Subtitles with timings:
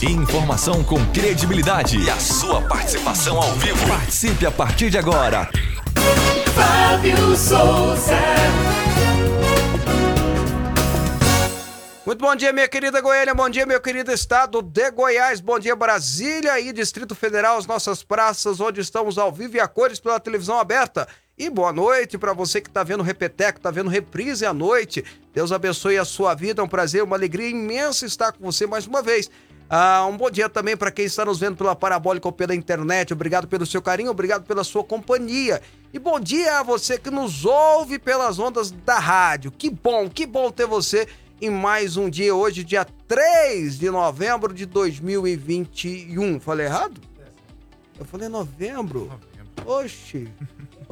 [0.00, 3.86] informação com credibilidade e a sua participação ao vivo.
[3.86, 5.48] Participe a partir de agora.
[6.54, 8.18] Fábio Souza.
[12.04, 15.76] Muito bom dia, minha querida Goiânia, bom dia, meu querido estado de Goiás, bom dia,
[15.76, 20.18] Brasília e Distrito Federal, as nossas praças, onde estamos ao vivo e a cores pela
[20.18, 21.06] televisão aberta.
[21.38, 25.04] E boa noite para você que está vendo Repeteco, está vendo reprise à noite.
[25.32, 28.86] Deus abençoe a sua vida, é um prazer, uma alegria imensa estar com você mais
[28.86, 29.30] uma vez.
[29.74, 33.14] Ah, um bom dia também para quem está nos vendo pela Parabólica ou pela internet.
[33.14, 35.62] Obrigado pelo seu carinho, obrigado pela sua companhia.
[35.94, 39.50] E bom dia a você que nos ouve pelas ondas da rádio.
[39.50, 41.08] Que bom, que bom ter você
[41.40, 46.38] em mais um dia hoje, dia 3 de novembro de 2021.
[46.38, 47.00] Falei errado?
[47.98, 49.10] Eu falei novembro.
[49.64, 50.28] Oxi.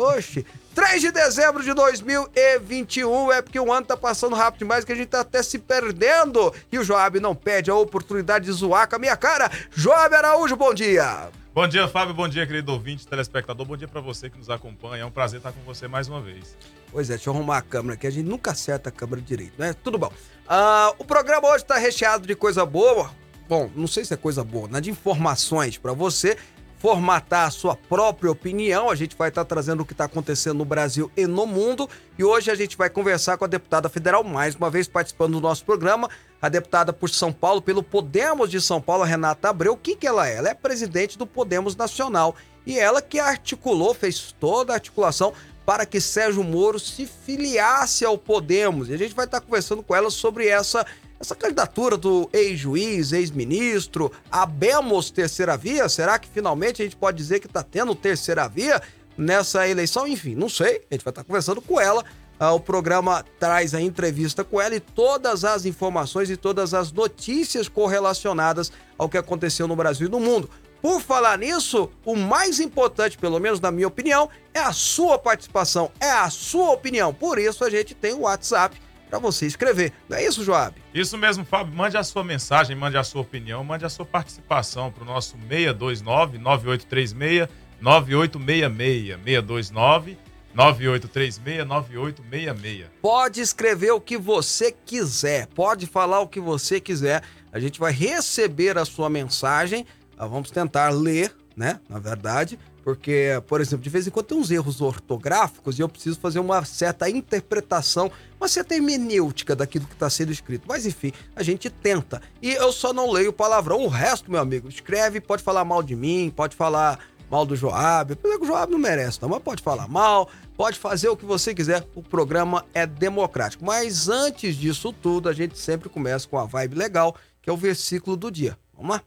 [0.00, 0.46] Oxi.
[0.74, 4.94] 3 de dezembro de 2021 é porque o ano tá passando rápido demais que a
[4.94, 6.52] gente tá até se perdendo.
[6.72, 9.50] E o Joab não perde a oportunidade de zoar com a minha cara.
[9.70, 11.28] Joab Araújo, bom dia.
[11.52, 12.14] Bom dia, Fábio.
[12.14, 13.66] Bom dia, querido ouvinte, telespectador.
[13.66, 15.02] Bom dia para você que nos acompanha.
[15.02, 16.56] É um prazer estar com você mais uma vez.
[16.92, 18.06] Pois é, deixa eu arrumar a câmera aqui.
[18.06, 19.74] A gente nunca acerta a câmera direito, né?
[19.74, 20.06] Tudo bom.
[20.06, 23.10] Uh, o programa hoje tá recheado de coisa boa.
[23.48, 24.80] Bom, não sei se é coisa boa, né?
[24.80, 26.38] De informações para você
[26.80, 28.88] formatar a sua própria opinião.
[28.88, 31.88] A gente vai estar trazendo o que está acontecendo no Brasil e no mundo.
[32.18, 35.40] E hoje a gente vai conversar com a deputada federal, mais uma vez participando do
[35.42, 36.08] nosso programa,
[36.40, 39.74] a deputada por São Paulo, pelo Podemos de São Paulo, Renata Abreu.
[39.74, 40.36] O que, que ela é?
[40.36, 42.34] Ela é presidente do Podemos Nacional.
[42.66, 45.34] E ela que articulou, fez toda a articulação
[45.66, 48.88] para que Sérgio Moro se filiasse ao Podemos.
[48.88, 50.86] E a gente vai estar conversando com ela sobre essa
[51.20, 57.40] essa candidatura do ex-juiz, ex-ministro, Abemos terceira via, será que finalmente a gente pode dizer
[57.40, 58.80] que está tendo terceira via
[59.18, 60.08] nessa eleição?
[60.08, 62.02] Enfim, não sei, a gente vai estar conversando com ela.
[62.38, 66.90] Ah, o programa traz a entrevista com ela e todas as informações e todas as
[66.90, 70.48] notícias correlacionadas ao que aconteceu no Brasil e no mundo.
[70.80, 75.90] Por falar nisso, o mais importante, pelo menos na minha opinião, é a sua participação,
[76.00, 77.12] é a sua opinião.
[77.12, 78.80] Por isso a gente tem o WhatsApp
[79.10, 79.92] para você escrever.
[80.08, 80.80] Não é isso, Joab?
[80.94, 81.74] Isso mesmo, Fábio.
[81.74, 85.36] Mande a sua mensagem, mande a sua opinião, mande a sua participação para o nosso
[85.48, 87.48] 629 9836
[87.80, 90.16] 9866 629
[90.54, 92.86] 9836 9866.
[93.02, 97.22] Pode escrever o que você quiser, pode falar o que você quiser.
[97.52, 99.84] A gente vai receber a sua mensagem.
[100.16, 101.80] Vamos tentar ler, né?
[101.88, 102.58] Na verdade,
[102.90, 106.40] porque, por exemplo, de vez em quando tem uns erros ortográficos e eu preciso fazer
[106.40, 110.64] uma certa interpretação, uma certa hermenêutica daquilo que está sendo escrito.
[110.66, 112.20] Mas enfim, a gente tenta.
[112.42, 113.84] E eu só não leio palavrão.
[113.84, 116.98] O resto, meu amigo, escreve, pode falar mal de mim, pode falar
[117.30, 118.14] mal do Joab.
[118.14, 121.24] Apesar que o Joab não merece, não, mas pode falar mal, pode fazer o que
[121.24, 121.86] você quiser.
[121.94, 123.64] O programa é democrático.
[123.64, 127.56] Mas antes disso tudo, a gente sempre começa com a vibe legal, que é o
[127.56, 128.58] versículo do dia.
[128.74, 129.02] Vamos lá?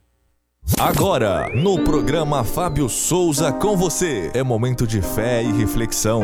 [0.80, 6.24] Agora, no programa Fábio Souza com você, é momento de fé e reflexão.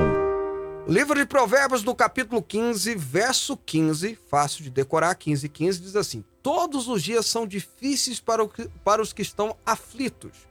[0.87, 5.95] Livro de Provérbios, do capítulo 15, verso 15, fácil de decorar, 15 e 15, diz
[5.95, 8.49] assim: Todos os dias são difíceis para, o,
[8.83, 10.47] para os que estão aflitos,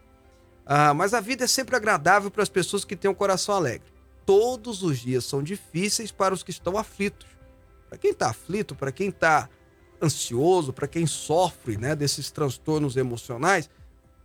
[0.66, 3.88] ah, mas a vida é sempre agradável para as pessoas que têm um coração alegre.
[4.26, 7.26] Todos os dias são difíceis para os que estão aflitos.
[7.88, 9.48] Para quem está aflito, para quem está
[10.00, 13.68] ansioso, para quem sofre né, desses transtornos emocionais,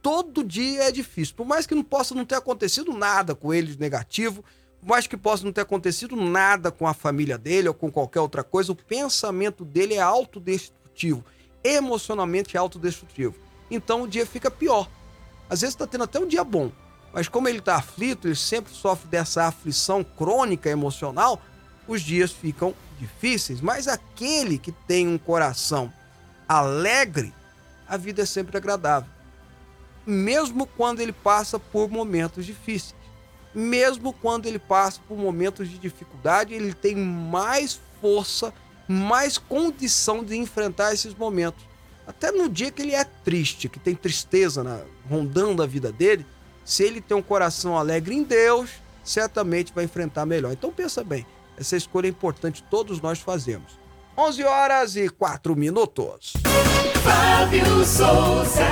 [0.04, 1.34] todo dia é difícil.
[1.34, 4.44] Por mais que não possa não ter acontecido nada com ele de negativo,
[4.82, 8.20] por mais que possa não ter acontecido nada com a família dele ou com qualquer
[8.20, 11.24] outra coisa, o pensamento dele é autodestrutivo,
[11.64, 13.36] emocionalmente é autodestrutivo.
[13.72, 14.90] Então o dia fica pior.
[15.50, 16.70] Às vezes está tendo até um dia bom,
[17.14, 21.42] mas como ele está aflito, ele sempre sofre dessa aflição crônica emocional,
[21.88, 25.94] os dias ficam difíceis, mas aquele que tem um coração
[26.48, 27.34] alegre,
[27.88, 29.13] a vida é sempre agradável.
[30.06, 32.96] Mesmo quando ele passa por momentos difíceis,
[33.54, 38.54] mesmo quando ele passa por momentos de dificuldade, ele tem mais força,
[38.88, 41.64] mais condição de enfrentar esses momentos.
[42.06, 46.26] Até no dia que ele é triste, que tem tristeza na, rondando a vida dele,
[46.66, 48.70] se ele tem um coração alegre em Deus,
[49.04, 50.52] certamente vai enfrentar melhor.
[50.52, 51.26] Então pensa bem,
[51.58, 53.80] essa escolha é importante, todos nós fazemos.
[54.18, 56.34] 11 horas e 4 minutos.
[57.04, 58.64] Fábio Souza.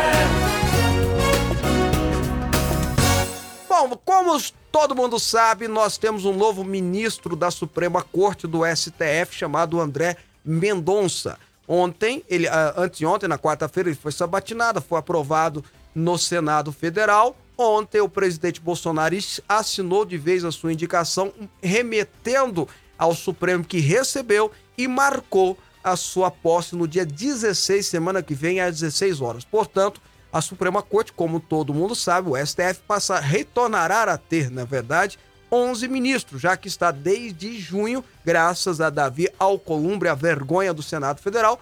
[3.67, 4.39] Bom, como
[4.71, 10.17] todo mundo sabe, nós temos um novo ministro da Suprema Corte do STF chamado André
[10.45, 11.37] Mendonça.
[11.67, 15.63] Ontem, ele, ah, anteontem, na quarta-feira, ele foi sabatinado, foi aprovado
[15.95, 17.35] no Senado Federal.
[17.57, 19.15] Ontem, o presidente Bolsonaro
[19.47, 22.67] assinou de vez a sua indicação, remetendo
[22.97, 28.59] ao Supremo que recebeu e marcou a sua posse no dia 16, semana que vem,
[28.59, 29.45] às 16 horas.
[29.45, 30.01] Portanto,
[30.31, 35.19] a Suprema Corte, como todo mundo sabe, o STF passa, retornará a ter, na verdade,
[35.51, 41.21] 11 ministros, já que está desde junho, graças a Davi Alcolumbre, a vergonha do Senado
[41.21, 41.59] Federal,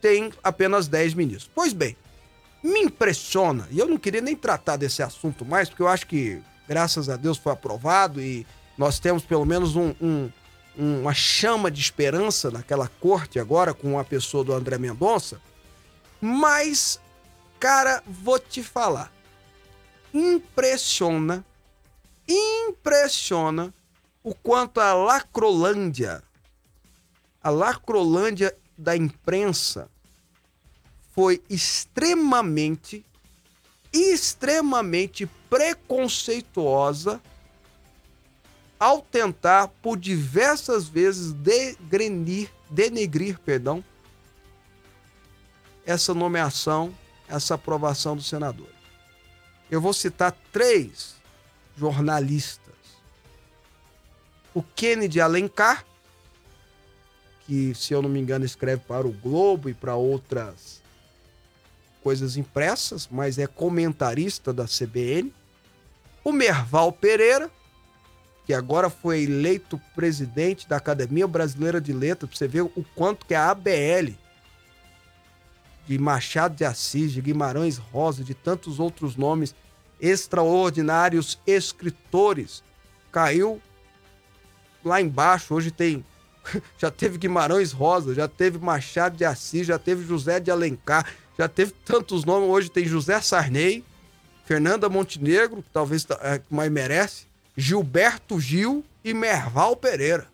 [0.00, 1.50] tem apenas 10 ministros.
[1.52, 1.96] Pois bem,
[2.62, 6.40] me impressiona, e eu não queria nem tratar desse assunto mais, porque eu acho que,
[6.68, 8.46] graças a Deus, foi aprovado e
[8.78, 10.30] nós temos pelo menos um, um,
[10.76, 15.40] uma chama de esperança naquela corte agora com a pessoa do André Mendonça.
[16.20, 17.00] Mas,
[17.62, 19.12] cara, vou te falar.
[20.12, 21.44] Impressiona,
[22.26, 23.72] impressiona
[24.20, 26.24] o quanto a lacrolândia,
[27.40, 29.88] a lacrolândia da imprensa
[31.12, 33.06] foi extremamente,
[33.92, 37.22] extremamente preconceituosa
[38.76, 43.84] ao tentar por diversas vezes degrenir, denegrir, perdão,
[45.86, 46.92] essa nomeação,
[47.36, 48.68] essa aprovação do senador.
[49.70, 51.16] Eu vou citar três
[51.76, 52.74] jornalistas.
[54.54, 55.84] O Kennedy Alencar,
[57.46, 60.82] que, se eu não me engano, escreve para o Globo e para outras
[62.02, 65.32] coisas impressas, mas é comentarista da CBN.
[66.22, 67.50] O Merval Pereira,
[68.44, 73.24] que agora foi eleito presidente da Academia Brasileira de Letras, para você ver o quanto
[73.24, 74.21] que a ABL
[75.92, 79.54] de Machado de Assis, de Guimarães Rosa, de tantos outros nomes
[80.00, 82.64] extraordinários escritores,
[83.12, 83.60] caiu
[84.82, 85.54] lá embaixo.
[85.54, 86.02] Hoje tem
[86.78, 91.06] já teve Guimarães Rosa, já teve Machado de Assis, já teve José de Alencar,
[91.38, 92.48] já teve tantos nomes.
[92.48, 93.84] Hoje tem José Sarney,
[94.46, 100.26] Fernanda Montenegro, que talvez é, mais merece, Gilberto Gil e Merval Pereira.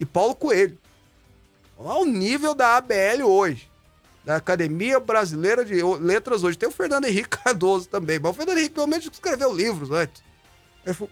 [0.00, 0.78] E Paulo Coelho.
[1.76, 3.70] Olha o nível da ABL hoje.
[4.24, 6.56] Da Academia Brasileira de Letras hoje.
[6.56, 8.18] Tem o Fernando Henrique Cardoso também.
[8.18, 10.22] Mas o Fernando Henrique pelo menos escreveu livros antes.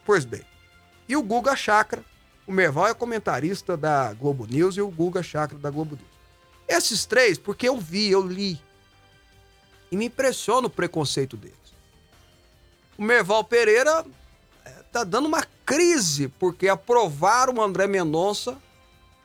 [0.04, 0.42] Pois bem.
[1.08, 2.04] E o Guga Chakra.
[2.46, 6.10] O Merval é comentarista da Globo News e o Guga Chakra da Globo News.
[6.66, 8.60] Esses três, porque eu vi, eu li.
[9.90, 11.56] E me impressiona o preconceito deles.
[12.96, 14.04] O Merval Pereira
[14.92, 18.56] tá dando uma crise, porque aprovaram o André Mendonça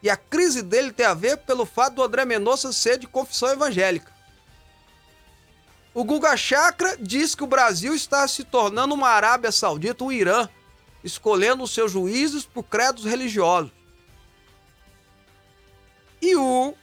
[0.01, 3.49] e a crise dele tem a ver pelo fato do André Mendonça ser de confissão
[3.49, 4.13] evangélica.
[5.93, 10.49] O Guga Chakra diz que o Brasil está se tornando uma Arábia Saudita, um Irã,
[11.03, 13.71] escolhendo os seus juízes por credos religiosos.
[16.21, 16.73] E o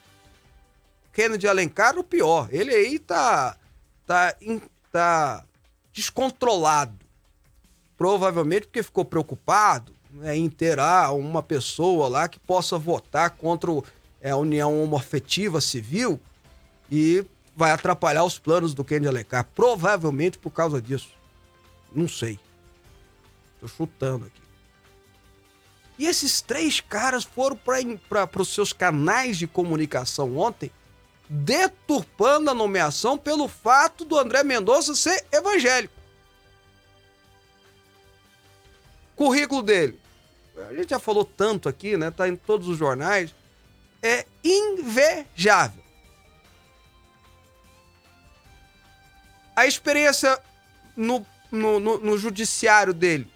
[1.12, 3.58] Kennedy Alencar, o pior, ele aí tá,
[4.06, 4.34] tá,
[4.90, 5.44] tá
[5.92, 7.02] descontrolado
[8.02, 9.94] provavelmente porque ficou preocupado
[10.56, 13.70] ter ah, uma pessoa lá que possa votar contra
[14.20, 16.20] é, a união homoafetiva civil
[16.90, 17.24] e
[17.56, 19.46] vai atrapalhar os planos do Kennedy Alencar.
[19.54, 21.10] Provavelmente por causa disso.
[21.94, 22.38] Não sei.
[23.60, 24.42] Tô chutando aqui.
[25.98, 30.70] E esses três caras foram para os seus canais de comunicação ontem,
[31.28, 35.94] deturpando a nomeação pelo fato do André Mendonça ser evangélico.
[39.14, 40.01] Currículo dele.
[40.68, 42.10] A gente já falou tanto aqui, né?
[42.10, 43.34] Tá em todos os jornais.
[44.02, 45.82] É invejável.
[49.54, 50.38] A experiência
[50.96, 53.30] no, no, no, no judiciário dele,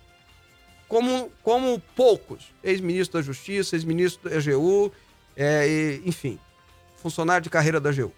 [0.88, 4.92] como, como poucos, ex-ministro da Justiça, ex-ministro da AGU,
[5.36, 6.38] é, e, enfim,
[6.96, 8.12] funcionário de carreira da AGU.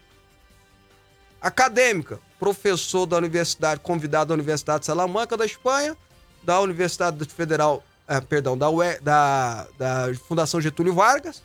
[1.40, 5.96] Acadêmica, professor da universidade, convidado da Universidade de Salamanca, da Espanha,
[6.42, 11.42] da Universidade Federal, é, perdão, da, UE, da, da Fundação Getúlio Vargas,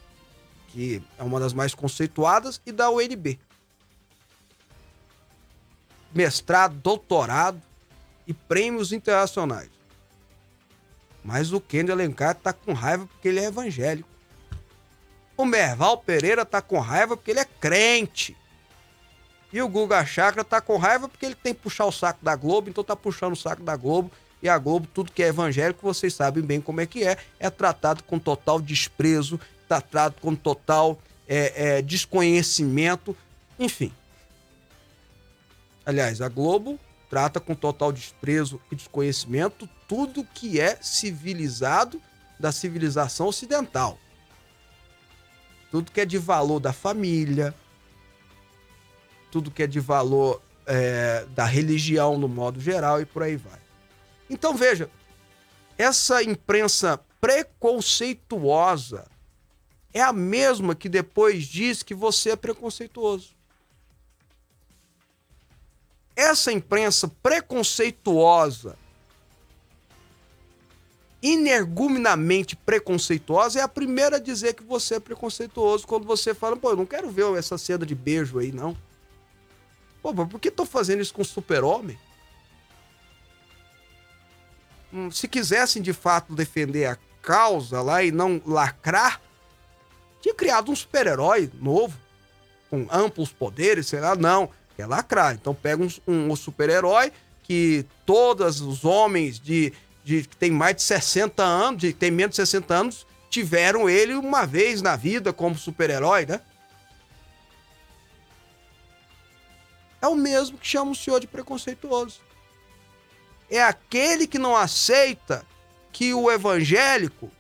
[0.70, 3.38] que é uma das mais conceituadas, e da UNB.
[6.16, 7.62] Mestrado, doutorado
[8.26, 9.70] e prêmios internacionais.
[11.22, 14.10] Mas o Kennedy Alencar tá com raiva porque ele é evangélico.
[15.36, 18.38] O Merval Pereira tá com raiva porque ele é crente.
[19.52, 22.36] E o Guga Chakra tá com raiva porque ele tem que puxar o saco da
[22.36, 24.12] Globo, então tá puxando o saco da Globo
[24.44, 27.50] e a Globo, tudo que é evangélico, vocês sabem bem como é que é, é
[27.50, 33.16] tratado com total desprezo, tá tratado com total é, é, desconhecimento,
[33.58, 33.94] enfim.
[35.86, 36.78] Aliás, a Globo
[37.10, 42.02] trata com total desprezo e desconhecimento tudo que é civilizado
[42.38, 43.98] da civilização ocidental.
[45.72, 47.56] Tudo que é de valor da família,
[49.32, 53.63] tudo que é de valor é, da religião no modo geral e por aí vai.
[54.30, 54.90] Então veja,
[55.78, 59.06] essa imprensa preconceituosa
[59.94, 63.30] é a mesma que depois diz que você é preconceituoso.
[66.16, 68.78] Essa imprensa preconceituosa,
[71.22, 76.72] inerguminamente preconceituosa, é a primeira a dizer que você é preconceituoso quando você fala, pô,
[76.72, 78.78] eu não quero ver essa cena de beijo aí, não.
[80.02, 81.98] Pô, por que tô fazendo isso com super-homem?
[84.94, 89.20] Hum, se quisessem de fato defender a causa lá e não lacrar,
[90.22, 91.98] tinha criado um super-herói novo,
[92.70, 95.34] com amplos poderes, sei lá, não, quer lacrar.
[95.34, 99.74] Então pega um, um super-herói que todos os homens de,
[100.04, 103.90] de que tem mais de 60 anos, de, que tem menos de 60 anos, tiveram
[103.90, 106.40] ele uma vez na vida como super-herói, né?
[110.00, 112.20] É o mesmo que chama o senhor de preconceituoso.
[113.50, 115.46] É aquele que não aceita
[115.92, 117.32] que o evangélico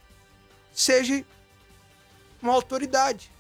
[0.72, 1.26] seja
[2.42, 3.32] uma autoridade.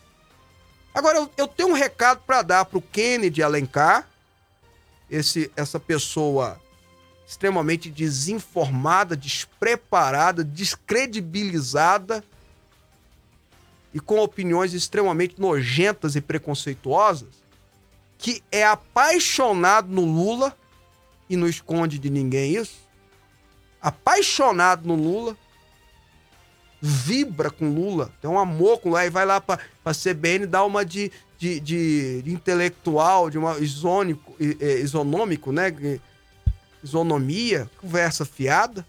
[0.93, 4.07] Agora, eu, tenho um recado para dar para o Kennedy Alencar,
[5.09, 6.59] esse, essa pessoa
[7.27, 12.23] extremamente desinformada, despreparada, descredibilizada
[13.93, 17.29] e com opiniões extremamente nojentas e preconceituosas,
[18.17, 20.55] que é apaixonado no Lula
[21.33, 22.87] e não esconde de ninguém isso.
[23.81, 25.35] Apaixonado no Lula,
[26.81, 30.63] vibra com Lula, tem um amor com Lula, e vai lá para a CBN dar
[30.63, 35.73] uma de, de, de, de, intelectual, de uma isônico, isonômico, né?
[36.83, 38.85] Isonomia, conversa fiada.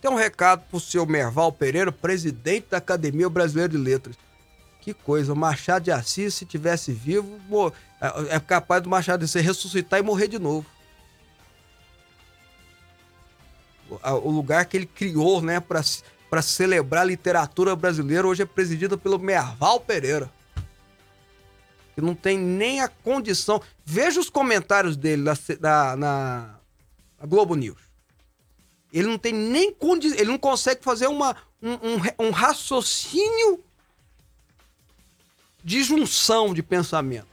[0.00, 4.16] Tem um recado pro seu Merval Pereira, presidente da Academia Brasileira de Letras.
[4.90, 9.24] Que coisa, o Machado de Assis, se tivesse vivo, é, é capaz do Machado de
[9.24, 10.66] Assis ressuscitar e morrer de novo.
[14.24, 19.16] O lugar que ele criou, né, para celebrar a literatura brasileira hoje é presidida pelo
[19.16, 20.28] Merval Pereira.
[21.94, 23.62] Que não tem nem a condição.
[23.84, 25.96] Veja os comentários dele na, na,
[27.16, 27.80] na Globo News.
[28.92, 30.18] Ele não tem nem condição.
[30.18, 33.62] Ele não consegue fazer uma, um, um, um raciocínio
[35.62, 37.28] de junção de pensamento.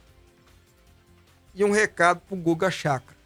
[1.54, 3.16] E um recado pro Guga Chakra.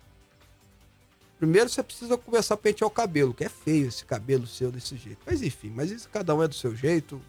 [1.39, 4.97] Primeiro você precisa começar a pentear o cabelo, que é feio esse cabelo seu desse
[4.97, 5.19] jeito.
[5.27, 7.21] Mas enfim, mas isso cada um é do seu jeito.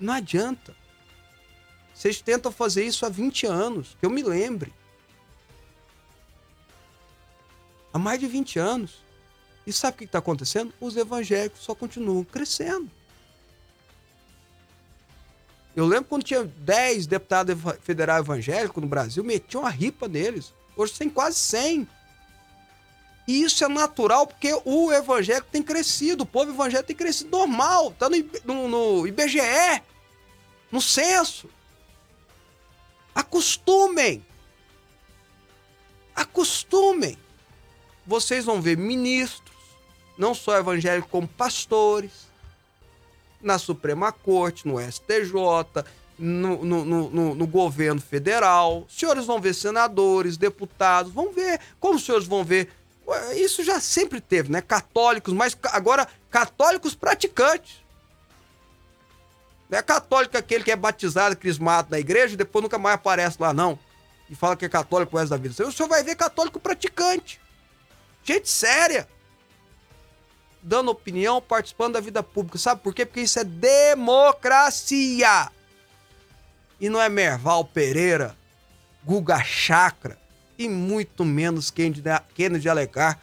[0.00, 0.74] Não adianta.
[1.94, 4.72] Vocês tentam fazer isso há 20 anos, que eu me lembre.
[7.92, 9.02] Há mais de 20 anos.
[9.66, 10.72] E sabe o que está acontecendo?
[10.80, 12.90] Os evangélicos só continuam crescendo.
[15.74, 20.52] Eu lembro quando tinha 10 deputados federal evangélicos no Brasil, metiam a ripa neles.
[20.76, 21.88] Hoje tem quase 100.
[23.28, 27.92] E isso é natural porque o evangélico tem crescido, o povo evangélico tem crescido normal,
[27.92, 29.82] tá no, no, no IBGE,
[30.72, 31.48] no censo.
[33.14, 34.24] Acostumem.
[36.14, 37.16] Acostumem.
[38.04, 39.56] Vocês vão ver ministros,
[40.18, 42.29] não só evangélicos, como pastores,
[43.42, 45.32] na Suprema Corte, no STJ,
[46.18, 48.84] no, no, no, no, governo federal.
[48.88, 51.60] Os senhores vão ver senadores, deputados, vão ver.
[51.78, 52.68] Como os senhores vão ver
[53.34, 54.60] isso já sempre teve, né?
[54.60, 57.82] Católicos, mas agora católicos praticantes.
[59.68, 63.36] Não é católico aquele que é batizado, crismado na igreja e depois nunca mais aparece
[63.40, 63.78] lá, não.
[64.28, 65.66] E fala que é católico o resto da vida.
[65.66, 67.40] O senhor vai ver católico praticante.
[68.24, 69.08] Gente séria.
[70.62, 72.58] Dando opinião, participando da vida pública.
[72.58, 73.06] Sabe por quê?
[73.06, 74.90] Porque isso é democracia.
[76.80, 78.36] E não é Merval Pereira,
[79.04, 80.18] Guga Chakra,
[80.58, 83.18] e muito menos Kennedy Alencar,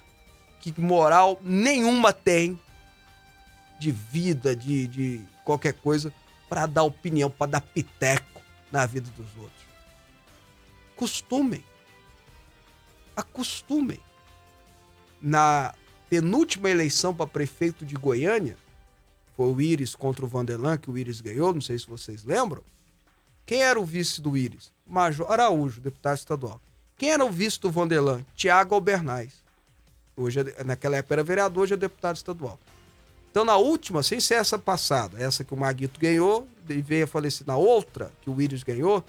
[0.60, 2.60] que moral nenhuma tem
[3.80, 6.12] de vida, de, de qualquer coisa,
[6.50, 8.42] para dar opinião, para dar piteco
[8.72, 9.66] na vida dos outros.
[10.96, 11.64] Costumem.
[13.16, 14.00] Acostumem.
[15.22, 15.74] Na
[16.10, 18.58] penúltima eleição para prefeito de Goiânia,
[19.36, 22.64] foi o Íris contra o Vanderlan, que o Íris ganhou, não sei se vocês lembram.
[23.46, 24.72] Quem era o vice do Íris?
[24.86, 26.60] Major Araújo, deputado estadual.
[26.98, 28.26] Quem era o vice do Vanderlan?
[28.36, 29.34] Tiago Albernaz.
[30.16, 32.60] Hoje, é, naquela época era vereador, hoje é deputado estadual.
[33.30, 37.08] Então, na última, sem ser essa passada, essa que o Maguito ganhou, e veio a
[37.08, 39.04] falecer na outra, que o Willis ganhou,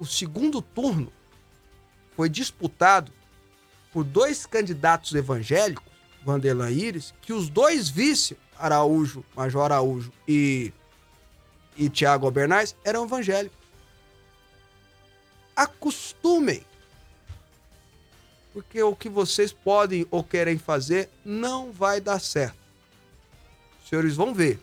[0.00, 1.12] o segundo turno
[2.16, 3.12] foi disputado
[3.92, 5.84] por dois candidatos evangélicos,
[6.24, 10.72] Vanderlan Iris, que os dois vice, Araújo, Major Araújo e,
[11.76, 13.58] e Tiago Albernaz, eram evangélicos.
[15.54, 16.64] Acostumem
[18.52, 22.58] porque o que vocês podem ou querem fazer não vai dar certo.
[23.82, 24.60] Os senhores vão ver.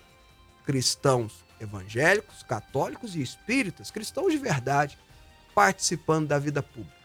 [0.66, 4.98] cristãos evangélicos, católicos e espíritas, cristãos de verdade,
[5.54, 6.99] participando da vida pública.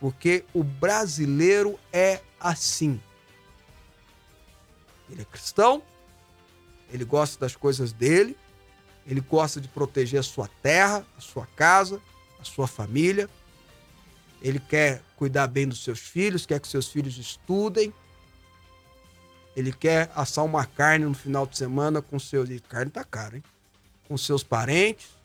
[0.00, 3.00] Porque o brasileiro é assim.
[5.10, 5.82] Ele é cristão,
[6.90, 8.36] ele gosta das coisas dele,
[9.06, 12.00] ele gosta de proteger a sua terra, a sua casa,
[12.38, 13.28] a sua família.
[14.40, 17.92] Ele quer cuidar bem dos seus filhos, quer que seus filhos estudem.
[19.56, 22.48] Ele quer assar uma carne no final de semana com seus.
[22.50, 23.42] E carne tá caro, hein?
[24.06, 25.17] Com seus parentes.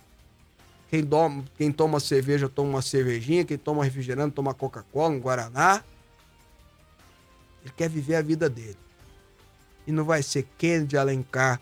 [0.94, 3.44] Quem, toma, quem toma cerveja toma uma cervejinha.
[3.44, 5.84] Quem toma refrigerante toma Coca-Cola, um Guaraná.
[7.64, 8.78] Ele quer viver a vida dele.
[9.88, 11.60] E não vai ser Kennedy Alencar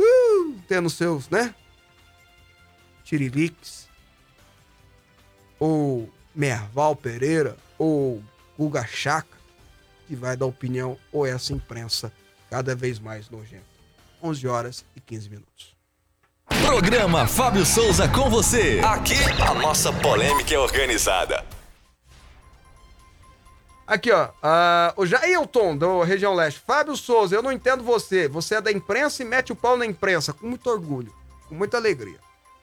[0.00, 1.54] uh, tendo seus, né?
[3.04, 3.90] Tiririques.
[5.60, 7.58] Ou Merval Pereira.
[7.76, 8.24] Ou
[8.56, 9.36] Guga Chaka.
[10.08, 10.96] Que vai dar opinião.
[11.12, 12.10] Ou essa imprensa
[12.48, 13.66] cada vez mais nojenta.
[14.22, 15.71] 11 horas e 15 minutos.
[16.60, 18.80] Programa Fábio Souza com você.
[18.84, 21.44] Aqui a nossa polêmica é organizada.
[23.86, 24.28] Aqui, ó.
[24.42, 26.60] ah, o Jailton, do Região Leste.
[26.66, 28.28] Fábio Souza, eu não entendo você.
[28.28, 30.32] Você é da imprensa e mete o pau na imprensa.
[30.32, 31.12] Com muito orgulho.
[31.48, 32.18] Com muita alegria.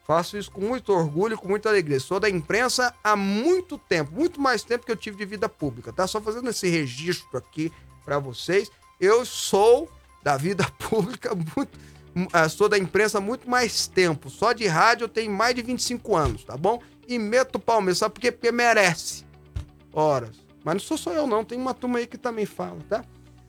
[0.06, 2.00] Faço isso com muito orgulho, com muita alegria.
[2.00, 4.12] Sou da imprensa há muito tempo.
[4.12, 6.08] Muito mais tempo que eu tive de vida pública, tá?
[6.08, 7.72] Só fazendo esse registro aqui
[8.06, 8.72] pra vocês.
[9.00, 9.90] Eu sou
[10.24, 11.78] da vida pública muito.
[12.34, 14.30] Ah, Sou da imprensa há muito mais tempo.
[14.30, 16.82] Só de rádio eu tenho mais de 25 anos, tá bom?
[17.08, 17.96] E meto o mesmo.
[17.96, 18.32] Sabe por quê?
[18.32, 19.26] Porque merece.
[19.94, 20.38] Horas.
[20.64, 21.44] Mas não sou só eu, não.
[21.44, 23.04] Tem uma turma aí que também fala, tá?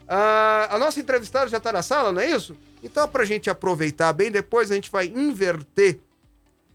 [0.08, 2.56] Ah, a nossa entrevistada já tá na sala, não é isso?
[2.82, 6.00] Então, pra gente aproveitar bem, depois a gente vai inverter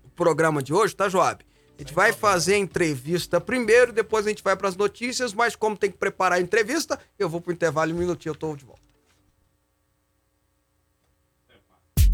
[0.03, 1.43] o programa de hoje, tá, Joab?
[1.77, 5.75] A gente vai fazer a entrevista primeiro, depois a gente vai pras notícias, mas como
[5.75, 8.84] tem que preparar a entrevista, eu vou pro intervalo um minutinho, eu tô de volta.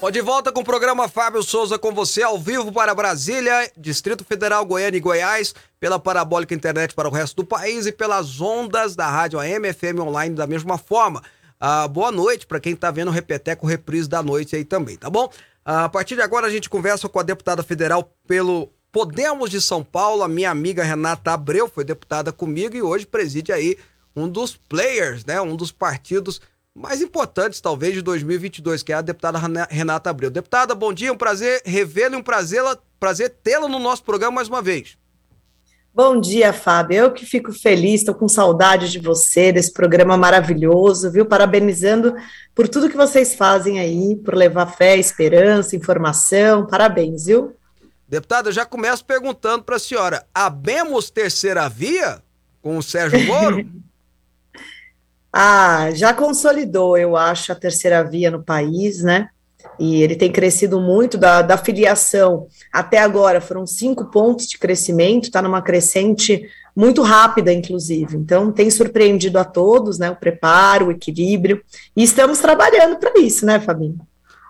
[0.04, 4.24] Ó, de volta com o programa Fábio Souza com você, ao vivo para Brasília, Distrito
[4.24, 8.96] Federal, Goiânia e Goiás, pela Parabólica Internet para o resto do país e pelas ondas
[8.96, 11.22] da rádio AM, FM online da mesma forma.
[11.60, 15.08] Ah, boa noite para quem tá vendo o Repeteco Reprise da noite aí também, tá
[15.08, 15.30] bom?
[15.64, 19.60] Ah, a partir de agora a gente conversa com a deputada federal pelo Podemos de
[19.60, 23.78] São Paulo, a minha amiga Renata Abreu, foi deputada comigo e hoje preside aí
[24.16, 25.40] um dos players, né?
[25.40, 26.40] Um dos partidos
[26.74, 30.30] mais importantes, talvez, de 2022, que é a deputada Renata Abreu.
[30.30, 32.62] Deputada, bom dia, um prazer revê-la e um prazer,
[32.98, 34.96] prazer tê-la no nosso programa mais uma vez.
[35.94, 36.96] Bom dia, Fábio.
[36.96, 41.26] Eu que fico feliz, estou com saudade de você, desse programa maravilhoso, viu?
[41.26, 42.14] Parabenizando
[42.54, 46.66] por tudo que vocês fazem aí, por levar fé, esperança, informação.
[46.66, 47.54] Parabéns, viu?
[48.08, 52.22] Deputada, eu já começo perguntando para a senhora: abemos terceira via
[52.62, 53.66] com o Sérgio Moro?
[55.32, 59.28] Ah, já consolidou, eu acho, a terceira via no país, né?
[59.78, 62.46] E ele tem crescido muito da, da filiação.
[62.72, 68.16] Até agora foram cinco pontos de crescimento, está numa crescente muito rápida, inclusive.
[68.16, 70.10] Então, tem surpreendido a todos, né?
[70.10, 71.62] O preparo, o equilíbrio.
[71.96, 73.98] E estamos trabalhando para isso, né, Fabinho?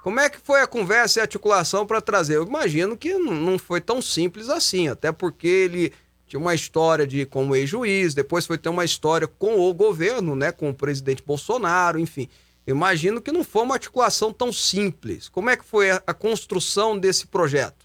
[0.02, 2.36] Como é que foi a conversa e a articulação para trazer?
[2.36, 5.92] Eu imagino que não não foi tão simples assim, até porque ele
[6.32, 10.50] tinha uma história de como ex-juiz, depois foi ter uma história com o governo, né,
[10.50, 12.26] com o presidente Bolsonaro, enfim.
[12.66, 15.28] Imagino que não foi uma articulação tão simples.
[15.28, 17.84] Como é que foi a, construção desse projeto?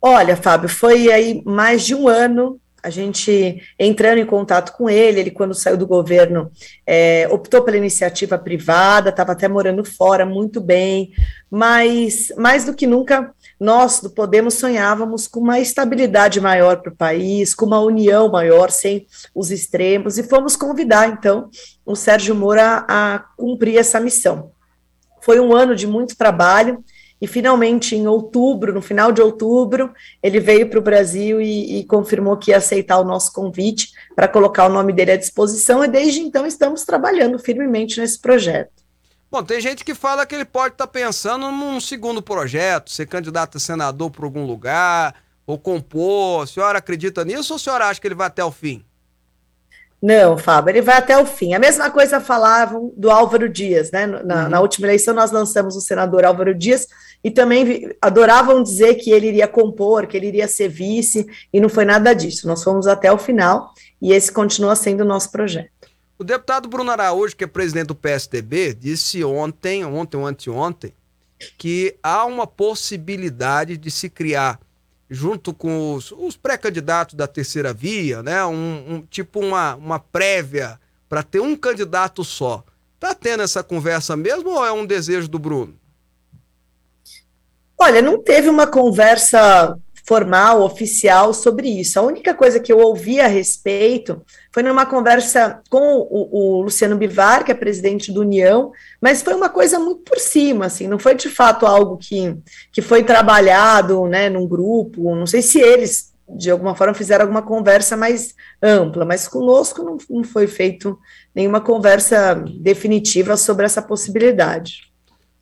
[0.00, 5.20] Olha, Fábio, foi aí mais de um ano a gente entrando em contato com ele,
[5.20, 6.50] ele quando saiu do governo
[6.86, 11.12] é, optou pela iniciativa privada, estava até morando fora, muito bem,
[11.50, 16.96] mas mais do que nunca nós do Podemos sonhávamos com uma estabilidade maior para o
[16.96, 21.50] país, com uma união maior, sem os extremos, e fomos convidar então
[21.84, 24.52] o Sérgio Moura a, cumprir essa missão.
[25.20, 26.82] Foi um ano de muito trabalho,
[27.20, 29.92] e finalmente, em outubro, no final de outubro,
[30.22, 34.26] ele veio para o Brasil e, e, confirmou que ia aceitar o nosso convite para
[34.26, 38.79] colocar o nome dele à disposição, e desde então estamos trabalhando firmemente nesse projeto.
[39.30, 43.06] Bom, tem gente que fala que ele pode estar tá pensando num segundo projeto, ser
[43.06, 45.14] candidato a senador por algum lugar,
[45.46, 46.42] ou compor.
[46.42, 48.84] A senhora acredita nisso ou a senhora acha que ele vai até o fim?
[50.02, 51.52] Não, Fábio, ele vai até o fim.
[51.52, 54.06] A mesma coisa falavam do Álvaro Dias, né?
[54.06, 54.48] Na, uhum.
[54.48, 56.86] na, última eleição nós lançamos o senador Álvaro Dias
[57.22, 61.68] e também adoravam dizer que ele iria compor, que ele iria ser vice, e não
[61.68, 62.48] foi nada disso.
[62.48, 65.79] Nós fomos até o final e esse continua sendo o nosso projeto.
[66.20, 70.92] O deputado Bruno Araújo, que é presidente do PSDB, disse ontem, ontem ou anteontem,
[71.56, 74.60] que há uma possibilidade de se criar
[75.08, 78.44] junto com os, os pré-candidatos da terceira via, né?
[78.44, 80.78] Um, um tipo uma, uma prévia
[81.08, 82.62] para ter um candidato só.
[82.98, 85.74] Tá tendo essa conversa mesmo ou é um desejo do Bruno?
[87.78, 91.98] Olha, não teve uma conversa formal, oficial sobre isso.
[91.98, 94.20] A única coisa que eu ouvi a respeito
[94.52, 99.34] foi numa conversa com o, o, Luciano Bivar, que é presidente do União, mas foi
[99.34, 102.36] uma coisa muito por cima, assim, não foi de fato algo que,
[102.72, 107.42] que foi trabalhado, né, num grupo, não sei se eles, de alguma forma, fizeram alguma
[107.42, 110.98] conversa mais ampla, mas conosco não, não foi feito
[111.34, 114.90] nenhuma conversa definitiva sobre essa possibilidade.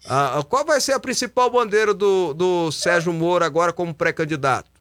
[0.06, 4.77] Ah, qual vai ser a principal bandeira do, do Sérgio Moro agora como pré-candidato?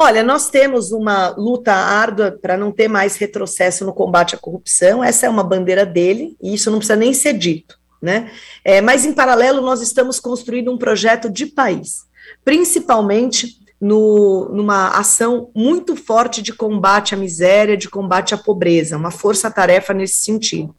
[0.00, 5.02] Olha, nós temos uma luta árdua para não ter mais retrocesso no combate à corrupção,
[5.02, 7.76] essa é uma bandeira dele, e isso não precisa nem ser dito.
[8.00, 8.30] Né?
[8.64, 12.06] É, mas, em paralelo, nós estamos construindo um projeto de país,
[12.44, 19.10] principalmente no, numa ação muito forte de combate à miséria, de combate à pobreza, uma
[19.10, 20.74] força-tarefa nesse sentido,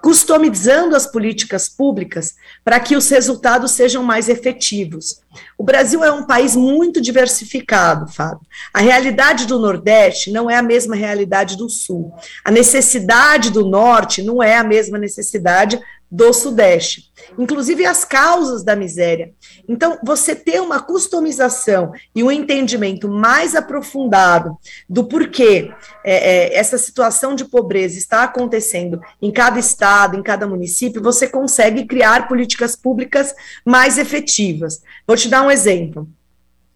[0.00, 5.20] customizando as políticas públicas para que os resultados sejam mais efetivos.
[5.58, 8.46] O Brasil é um país muito diversificado, Fábio.
[8.72, 12.14] A realidade do Nordeste não é a mesma realidade do Sul.
[12.44, 18.76] A necessidade do Norte não é a mesma necessidade do Sudeste, inclusive as causas da
[18.76, 19.32] miséria.
[19.68, 24.56] Então, você ter uma customização e um entendimento mais aprofundado
[24.88, 25.72] do porquê
[26.04, 31.26] é, é, essa situação de pobreza está acontecendo em cada estado, em cada município, você
[31.26, 34.82] consegue criar políticas públicas mais efetivas.
[35.06, 36.08] Vou te dar um exemplo.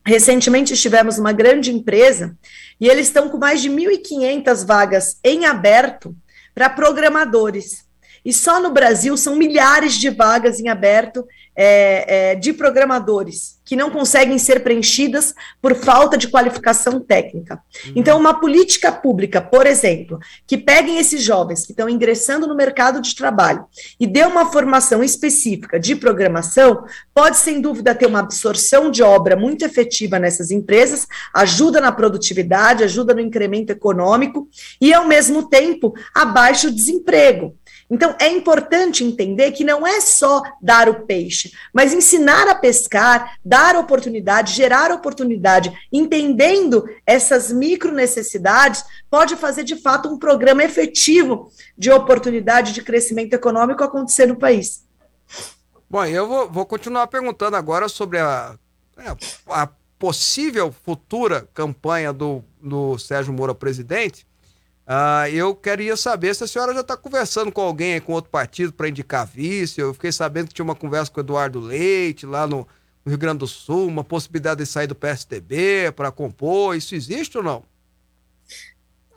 [0.05, 2.37] Recentemente estivemos numa grande empresa
[2.81, 6.17] e eles estão com mais de 1.500 vagas em aberto
[6.55, 7.88] para programadores.
[8.29, 13.77] E só no Brasil são milhares de vagas em aberto é, é, de programadores que
[13.77, 17.61] não conseguem ser preenchidas por falta de qualificação técnica.
[17.85, 17.93] Uhum.
[17.97, 23.03] Então, uma política pública, por exemplo, que peguem esses jovens que estão ingressando no mercado
[23.03, 23.67] de trabalho
[24.01, 26.83] e dê uma formação específica de programação,
[27.15, 32.85] pode sem dúvida ter uma absorção de obra muito efetiva nessas empresas, ajuda na produtividade,
[32.85, 34.49] ajuda no incremento econômico
[34.81, 37.55] e, ao mesmo tempo, abaixa o desemprego.
[37.91, 43.39] Então, é importante entender que não é só dar o peixe, mas ensinar a pescar,
[43.43, 51.51] dar oportunidade, gerar oportunidade, entendendo essas micro necessidades, pode fazer de fato um programa efetivo
[51.77, 54.87] de oportunidade de crescimento econômico acontecer no país.
[55.89, 58.55] Bom, eu vou, vou continuar perguntando agora sobre a,
[58.99, 59.17] é,
[59.49, 64.27] a possível futura campanha do, do Sérgio Moro presidente.
[64.89, 68.73] Uh, eu queria saber se a senhora já está conversando com alguém, com outro partido,
[68.73, 69.79] para indicar vice.
[69.79, 72.67] Eu fiquei sabendo que tinha uma conversa com o Eduardo Leite, lá no,
[73.05, 76.75] no Rio Grande do Sul, uma possibilidade de sair do PSDB para compor.
[76.75, 77.63] Isso existe ou não?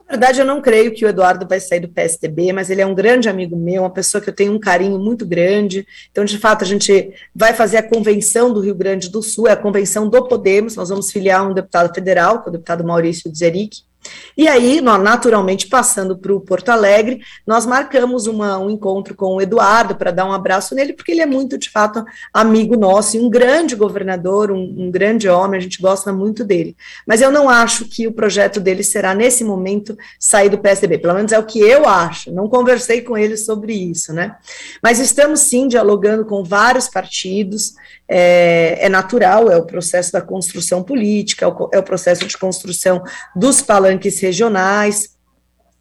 [0.05, 2.85] Na verdade, eu não creio que o Eduardo vai sair do PSDB, mas ele é
[2.85, 5.87] um grande amigo meu, uma pessoa que eu tenho um carinho muito grande.
[6.11, 9.53] Então, de fato, a gente vai fazer a convenção do Rio Grande do Sul, é
[9.53, 10.75] a convenção do Podemos.
[10.75, 13.89] Nós vamos filiar um deputado federal, que é o deputado Maurício Dzeric
[14.35, 19.35] E aí, nós, naturalmente, passando para o Porto Alegre, nós marcamos uma, um encontro com
[19.35, 23.17] o Eduardo para dar um abraço nele, porque ele é muito, de fato, amigo nosso
[23.17, 26.75] e um grande governador, um, um grande homem, a gente gosta muito dele.
[27.05, 31.13] Mas eu não acho que o projeto dele será, nesse momento, sair do PSDB, pelo
[31.13, 34.35] menos é o que eu acho, não conversei com ele sobre isso, né?
[34.81, 37.73] Mas estamos, sim, dialogando com vários partidos,
[38.07, 42.37] é, é natural, é o processo da construção política, é o, é o processo de
[42.37, 43.01] construção
[43.33, 45.15] dos palanques regionais.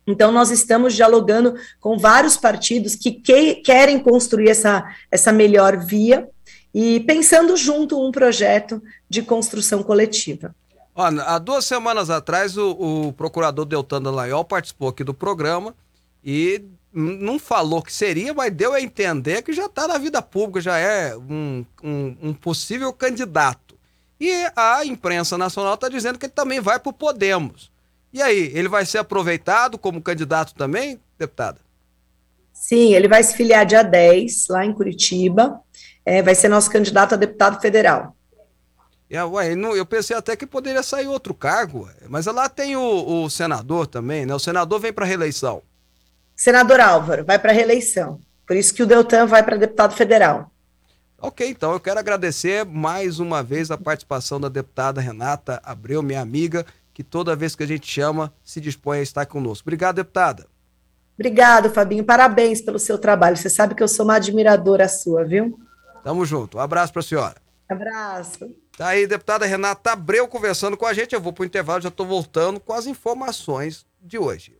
[0.06, 6.28] Então, nós estamos dialogando com vários partidos que, que querem construir essa, essa melhor via
[6.74, 10.54] e pensando junto um projeto de construção coletiva.
[10.94, 15.74] há duas semanas atrás, o, o procurador Deltan Dallagnol participou aqui do programa
[16.24, 20.60] e não falou que seria, mas deu a entender que já está na vida pública,
[20.60, 23.78] já é um, um, um, possível candidato.
[24.18, 27.69] E a imprensa nacional está dizendo que ele também vai para o Podemos.
[28.12, 31.58] E aí, ele vai ser aproveitado como candidato também, deputada?
[32.52, 35.60] Sim, ele vai se filiar dia 10, lá em Curitiba.
[36.04, 38.16] É, vai ser nosso candidato a deputado federal.
[39.08, 43.30] É, ué, eu pensei até que poderia sair outro cargo, mas lá tem o, o
[43.30, 44.32] senador também, né?
[44.32, 45.62] O senador vem para reeleição.
[46.36, 48.20] Senador Álvaro vai para reeleição.
[48.46, 50.50] Por isso que o Deltan vai para deputado federal.
[51.18, 56.20] Ok, então eu quero agradecer mais uma vez a participação da deputada Renata Abreu, minha
[56.20, 56.64] amiga,
[57.00, 59.64] que toda vez que a gente chama se dispõe a estar conosco.
[59.64, 60.46] Obrigado, deputada.
[61.14, 62.04] Obrigado, Fabinho.
[62.04, 63.38] Parabéns pelo seu trabalho.
[63.38, 65.58] Você sabe que eu sou uma admiradora sua, viu?
[66.04, 66.58] Tamo junto.
[66.58, 67.36] Um abraço para a senhora.
[67.66, 68.54] Abraço.
[68.76, 71.14] Tá aí, deputada Renata Abreu conversando com a gente.
[71.14, 74.59] Eu vou para o intervalo, já estou voltando com as informações de hoje.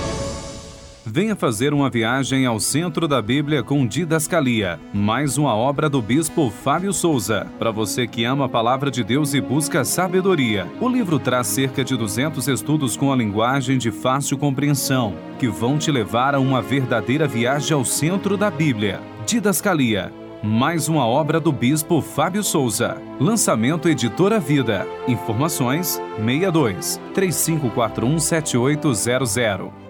[1.13, 6.49] Venha fazer uma viagem ao centro da Bíblia com Didascalia, mais uma obra do bispo
[6.49, 7.47] Fábio Souza.
[7.59, 11.83] Para você que ama a palavra de Deus e busca sabedoria, o livro traz cerca
[11.83, 16.61] de 200 estudos com a linguagem de fácil compreensão, que vão te levar a uma
[16.61, 19.01] verdadeira viagem ao centro da Bíblia.
[19.25, 23.01] Didascalia, mais uma obra do bispo Fábio Souza.
[23.19, 24.87] Lançamento Editora Vida.
[25.09, 29.80] Informações 62 3541 7800.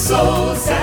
[0.00, 0.78] Souza.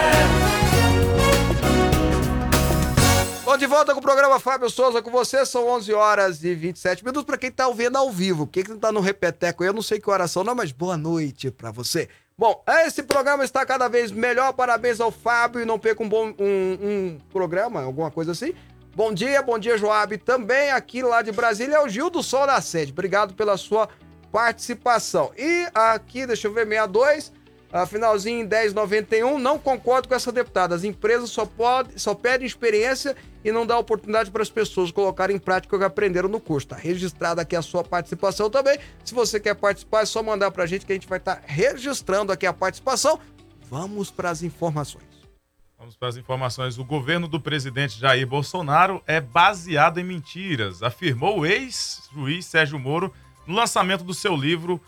[3.43, 5.43] Bom, de volta com o programa Fábio Souza com você.
[5.43, 8.45] São 11 horas e 27 minutos para quem tá ouvindo ao vivo.
[8.45, 11.49] Quem que não tá no repeteco, eu não sei que oração não, mas boa noite
[11.49, 12.07] para você.
[12.37, 14.53] Bom, esse programa está cada vez melhor.
[14.53, 18.53] Parabéns ao Fábio e não perca um bom um, um programa, alguma coisa assim.
[18.95, 20.15] Bom dia, bom dia, Joab.
[20.19, 22.91] Também aqui lá de Brasília é o Gil do Sol da Sede.
[22.91, 23.89] Obrigado pela sua
[24.31, 25.31] participação.
[25.35, 27.31] E aqui, deixa eu ver, 62.
[27.71, 29.37] Uh, finalzinho em 10,91.
[29.37, 30.73] Não concordo com essa deputada.
[30.73, 35.35] As empresas só, pode, só pedem experiência e não dá oportunidade para as pessoas colocarem
[35.35, 36.67] em prática o que aprenderam no curso.
[36.67, 38.79] Está registrada aqui a sua participação também.
[39.03, 41.35] Se você quer participar, é só mandar para a gente que a gente vai estar
[41.35, 43.19] tá registrando aqui a participação.
[43.69, 45.05] Vamos para as informações.
[45.77, 46.77] Vamos para as informações.
[46.77, 53.13] O governo do presidente Jair Bolsonaro é baseado em mentiras, afirmou o ex-juiz Sérgio Moro
[53.45, 54.81] no lançamento do seu livro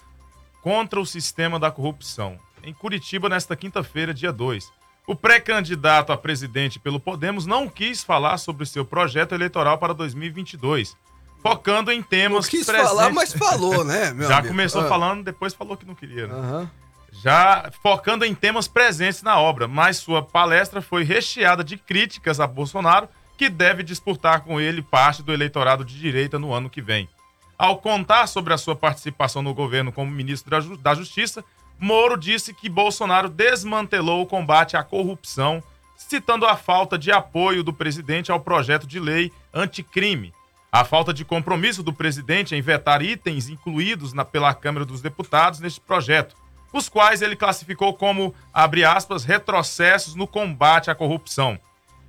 [0.61, 4.71] Contra o Sistema da Corrupção em Curitiba nesta quinta-feira, dia 2.
[5.07, 10.95] O pré-candidato a presidente pelo Podemos não quis falar sobre seu projeto eleitoral para 2022,
[11.41, 12.89] focando em temas não quis presentes.
[12.89, 14.15] falar, mas falou, né?
[14.27, 14.49] Já amigo?
[14.49, 14.87] começou ah.
[14.87, 16.27] falando, depois falou que não queria.
[16.27, 16.33] Né?
[16.35, 16.67] Uhum.
[17.11, 22.45] Já focando em temas presentes na obra, mas sua palestra foi recheada de críticas a
[22.45, 27.09] Bolsonaro, que deve disputar com ele parte do eleitorado de direita no ano que vem.
[27.57, 31.43] Ao contar sobre a sua participação no governo como ministro da Justiça,
[31.79, 35.63] Moro disse que Bolsonaro desmantelou o combate à corrupção,
[35.95, 40.33] citando a falta de apoio do presidente ao projeto de lei anticrime,
[40.69, 45.61] a falta de compromisso do presidente em vetar itens incluídos na, pela Câmara dos Deputados
[45.61, 46.35] neste projeto,
[46.73, 51.57] os quais ele classificou como, abre aspas, retrocessos no combate à corrupção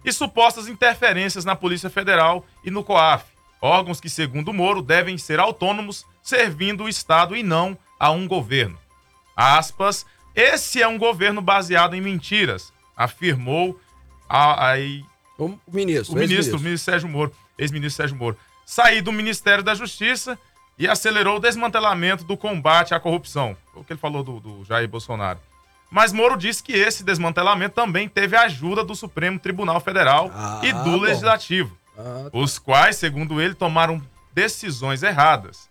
[0.05, 3.25] e supostas interferências na Polícia Federal e no COAF,
[3.63, 8.80] órgãos que, segundo Moro, devem ser autônomos, servindo o Estado e não a um governo.
[9.41, 13.81] Aspas, esse é um governo baseado em mentiras, afirmou
[14.29, 14.77] a, a,
[15.39, 18.37] o ministro, o ministro, o ministro Sérgio Moro, ex-ministro Sérgio Moro.
[18.67, 20.39] Saí do Ministério da Justiça
[20.79, 23.57] e acelerou o desmantelamento do combate à corrupção.
[23.75, 25.41] O que ele falou do, do Jair Bolsonaro.
[25.91, 30.61] Mas Moro disse que esse desmantelamento também teve a ajuda do Supremo Tribunal Federal ah,
[30.63, 30.99] e do.
[30.99, 32.39] Legislativo, ah, tá.
[32.39, 34.03] os quais, segundo ele, tomaram
[34.35, 35.71] decisões erradas.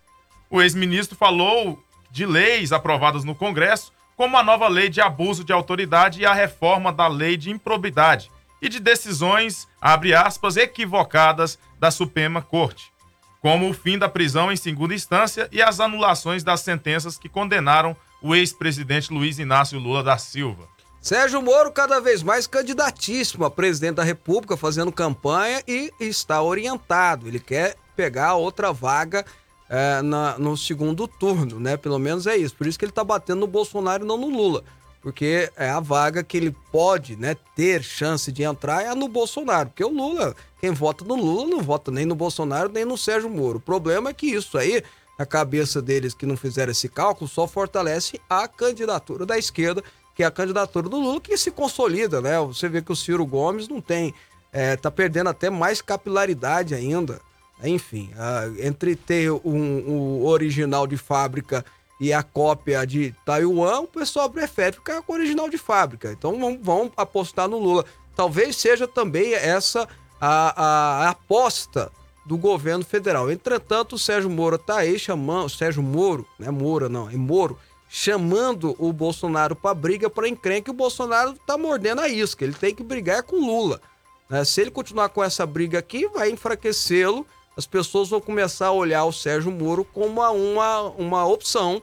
[0.50, 5.52] O ex-ministro falou de leis aprovadas no Congresso, como a nova lei de abuso de
[5.52, 11.90] autoridade e a reforma da lei de improbidade, e de decisões, abre aspas, equivocadas da
[11.90, 12.92] Suprema Corte,
[13.40, 17.96] como o fim da prisão em segunda instância e as anulações das sentenças que condenaram
[18.20, 20.68] o ex-presidente Luiz Inácio Lula da Silva.
[21.00, 27.26] Sérgio Moro cada vez mais candidatíssimo a presidente da República, fazendo campanha e está orientado.
[27.26, 29.24] Ele quer pegar outra vaga
[29.70, 31.76] é, na, no segundo turno, né?
[31.76, 32.56] Pelo menos é isso.
[32.56, 34.64] Por isso que ele está batendo no Bolsonaro e não no Lula.
[35.00, 39.68] Porque é a vaga que ele pode né, ter chance de entrar é no Bolsonaro.
[39.68, 43.30] Porque o Lula, quem vota no Lula, não vota nem no Bolsonaro nem no Sérgio
[43.30, 43.58] Moro.
[43.58, 44.82] O problema é que isso aí
[45.16, 49.84] na cabeça deles que não fizeram esse cálculo só fortalece a candidatura da esquerda,
[50.16, 52.40] que é a candidatura do Lula, que se consolida, né?
[52.40, 54.12] Você vê que o Ciro Gomes não tem,
[54.52, 57.20] é, tá perdendo até mais capilaridade ainda.
[57.62, 58.10] Enfim,
[58.58, 61.64] entre ter um, um original de fábrica
[62.00, 66.10] e a cópia de Taiwan, o pessoal prefere ficar com o original de fábrica.
[66.12, 67.84] Então vamos apostar no Lula.
[68.16, 69.86] Talvez seja também essa
[70.20, 71.92] a, a, a aposta
[72.24, 73.30] do governo federal.
[73.30, 77.58] Entretanto, o Sérgio Moro está aí chamando, Sérgio Moro, não é Moura não, é Moro,
[77.88, 82.54] chamando o Bolsonaro para briga, para encrenca que o Bolsonaro está mordendo a isca, ele
[82.54, 83.80] tem que brigar com Lula.
[84.28, 84.44] Né?
[84.44, 87.26] Se ele continuar com essa briga aqui, vai enfraquecê-lo,
[87.60, 91.82] as pessoas vão começar a olhar o Sérgio Moro como uma, uma, opção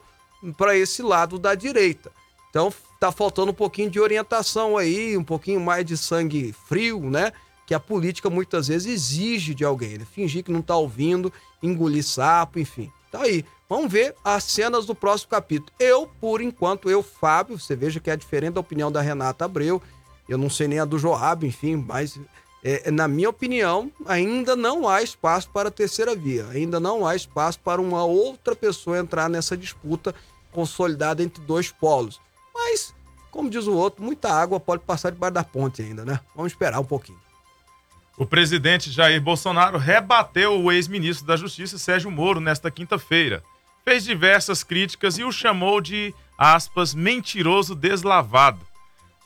[0.57, 2.11] para esse lado da direita.
[2.49, 7.31] Então, tá faltando um pouquinho de orientação aí, um pouquinho mais de sangue frio, né?
[7.67, 9.99] que a política muitas vezes exige de alguém.
[9.99, 10.07] Né?
[10.11, 12.91] Fingir que não está ouvindo, engolir sapo, enfim.
[13.11, 13.45] Tá aí.
[13.69, 15.71] Vamos ver as cenas do próximo capítulo.
[15.77, 19.79] Eu, por enquanto, eu, Fábio, você veja que é diferente da opinião da Renata Abreu.
[20.27, 22.17] Eu não sei nem a do Joab, enfim, mas
[22.63, 26.47] é, na minha opinião, ainda não há espaço para a terceira via.
[26.49, 30.13] Ainda não há espaço para uma outra pessoa entrar nessa disputa
[30.51, 32.19] consolidada entre dois polos.
[32.53, 32.93] Mas,
[33.31, 36.19] como diz o outro, muita água pode passar debaixo da ponte ainda, né?
[36.35, 37.19] Vamos esperar um pouquinho.
[38.17, 43.43] O presidente Jair Bolsonaro rebateu o ex-ministro da Justiça, Sérgio Moro, nesta quinta-feira.
[43.85, 48.66] Fez diversas críticas e o chamou de, aspas, mentiroso deslavado.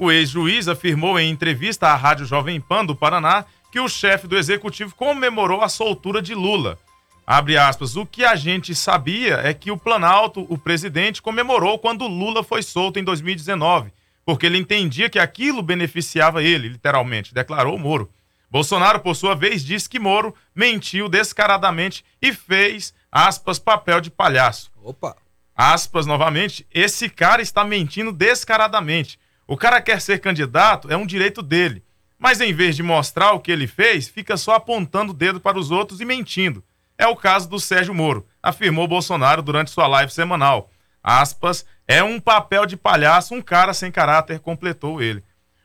[0.04, 4.36] O ex-juiz afirmou em entrevista à Rádio Jovem Pan do Paraná que o chefe do
[4.36, 6.80] executivo comemorou a soltura de Lula.
[7.24, 12.08] Abre aspas, o que a gente sabia é que o Planalto, o presidente, comemorou quando
[12.08, 13.94] Lula foi solto em 2019,
[14.26, 18.10] porque ele entendia que aquilo beneficiava ele, literalmente, declarou Moro.
[18.50, 24.72] Bolsonaro, por sua vez, disse que Moro mentiu descaradamente e fez, aspas, papel de palhaço.
[24.84, 25.16] Opa!
[25.56, 29.20] Aspas, novamente, esse cara está mentindo descaradamente.
[29.52, 31.84] O cara quer ser candidato, é um direito dele.
[32.18, 35.60] Mas em vez de mostrar o que ele fez, fica só apontando o dedo para
[35.60, 36.64] os outros e mentindo.
[36.98, 40.72] É o caso do Sérgio Moro, afirmou Bolsonaro durante sua live semanal.
[41.04, 45.22] Aspas, é um papel de palhaço, um cara sem caráter, completou ele.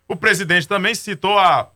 [0.09, 1.71] O presidente também citou a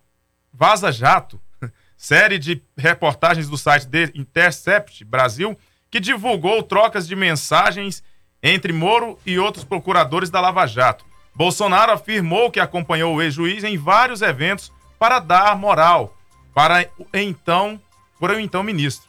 [0.52, 1.40] Vaza Jato,
[1.96, 5.56] série de reportagens do site de Intercept Brasil,
[5.88, 8.02] que divulgou trocas de mensagens
[8.42, 11.08] entre Moro e outros procuradores da Lava Jato.
[11.34, 16.16] Bolsonaro afirmou que acompanhou o ex-juiz em vários eventos para dar moral
[16.54, 17.80] para então,
[18.18, 19.08] por um então ministro.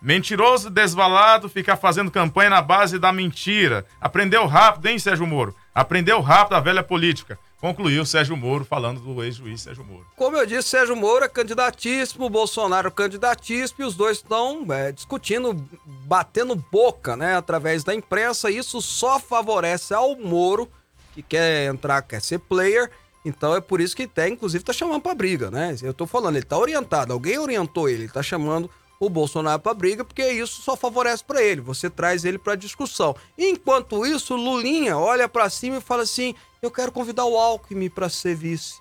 [0.00, 3.84] Mentiroso, desvalado, ficar fazendo campanha na base da mentira.
[4.00, 5.54] Aprendeu rápido, hein, Sérgio Moro?
[5.74, 7.38] Aprendeu rápido a velha política.
[7.60, 10.06] Concluiu Sérgio Moro falando do ex-juiz Sérgio Moro.
[10.16, 15.54] Como eu disse, Sérgio Moro é candidatíssimo, Bolsonaro candidatíssimo, e os dois estão é, discutindo,
[15.84, 18.50] batendo boca, né, através da imprensa.
[18.50, 20.70] Isso só favorece ao Moro,
[21.12, 22.90] que quer entrar, quer ser player.
[23.24, 25.76] Então é por isso que até, inclusive, tá chamando pra briga, né?
[25.82, 29.72] Eu tô falando, ele tá orientado, alguém orientou ele, ele tá chamando o Bolsonaro para
[29.72, 31.60] briga, porque isso só favorece para ele.
[31.62, 33.16] Você traz ele para discussão.
[33.36, 38.08] Enquanto isso, Lulinha olha para cima e fala assim: "Eu quero convidar o Alckmin para
[38.08, 38.78] ser vice".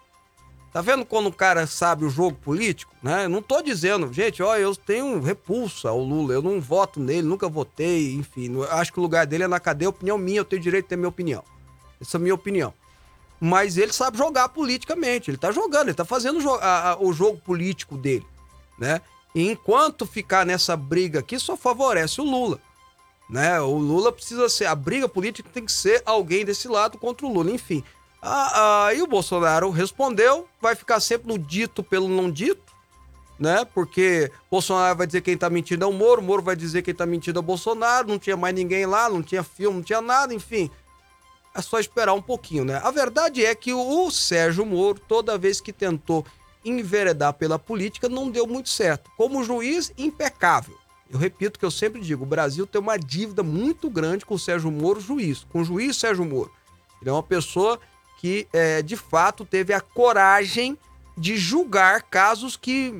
[0.71, 3.27] Tá vendo quando o cara sabe o jogo político, né?
[3.27, 7.49] Não tô dizendo, gente, ó, eu tenho repulsa ao Lula, eu não voto nele, nunca
[7.49, 10.85] votei, enfim, acho que o lugar dele é na cadeia, opinião minha, eu tenho direito
[10.85, 11.43] de ter minha opinião.
[12.01, 12.73] Essa é a minha opinião.
[13.39, 16.39] Mas ele sabe jogar politicamente, ele tá jogando, ele tá fazendo
[16.99, 18.25] o jogo político dele,
[18.77, 19.01] né?
[19.33, 22.59] E enquanto ficar nessa briga aqui, só favorece o Lula.
[23.29, 23.61] Né?
[23.61, 24.65] O Lula precisa ser.
[24.65, 27.83] A briga política tem que ser alguém desse lado contra o Lula, enfim.
[28.21, 32.73] Aí o Bolsonaro respondeu, vai ficar sempre no dito pelo não dito,
[33.39, 33.63] né?
[33.73, 36.93] Porque Bolsonaro vai dizer quem tá mentindo é o Moro, o Moro vai dizer quem
[36.93, 40.01] tá mentindo é o Bolsonaro, não tinha mais ninguém lá, não tinha filme, não tinha
[40.01, 40.69] nada, enfim.
[41.53, 42.79] É só esperar um pouquinho, né?
[42.83, 46.25] A verdade é que o Sérgio Moro, toda vez que tentou
[46.63, 49.09] enveredar pela política, não deu muito certo.
[49.17, 50.77] Como juiz, impecável.
[51.09, 54.39] Eu repito que eu sempre digo, o Brasil tem uma dívida muito grande com o
[54.39, 56.51] Sérgio Moro, juiz, com o juiz Sérgio Moro.
[57.01, 57.79] Ele é uma pessoa
[58.19, 60.77] que, é, de fato, teve a coragem
[61.17, 62.93] de julgar casos que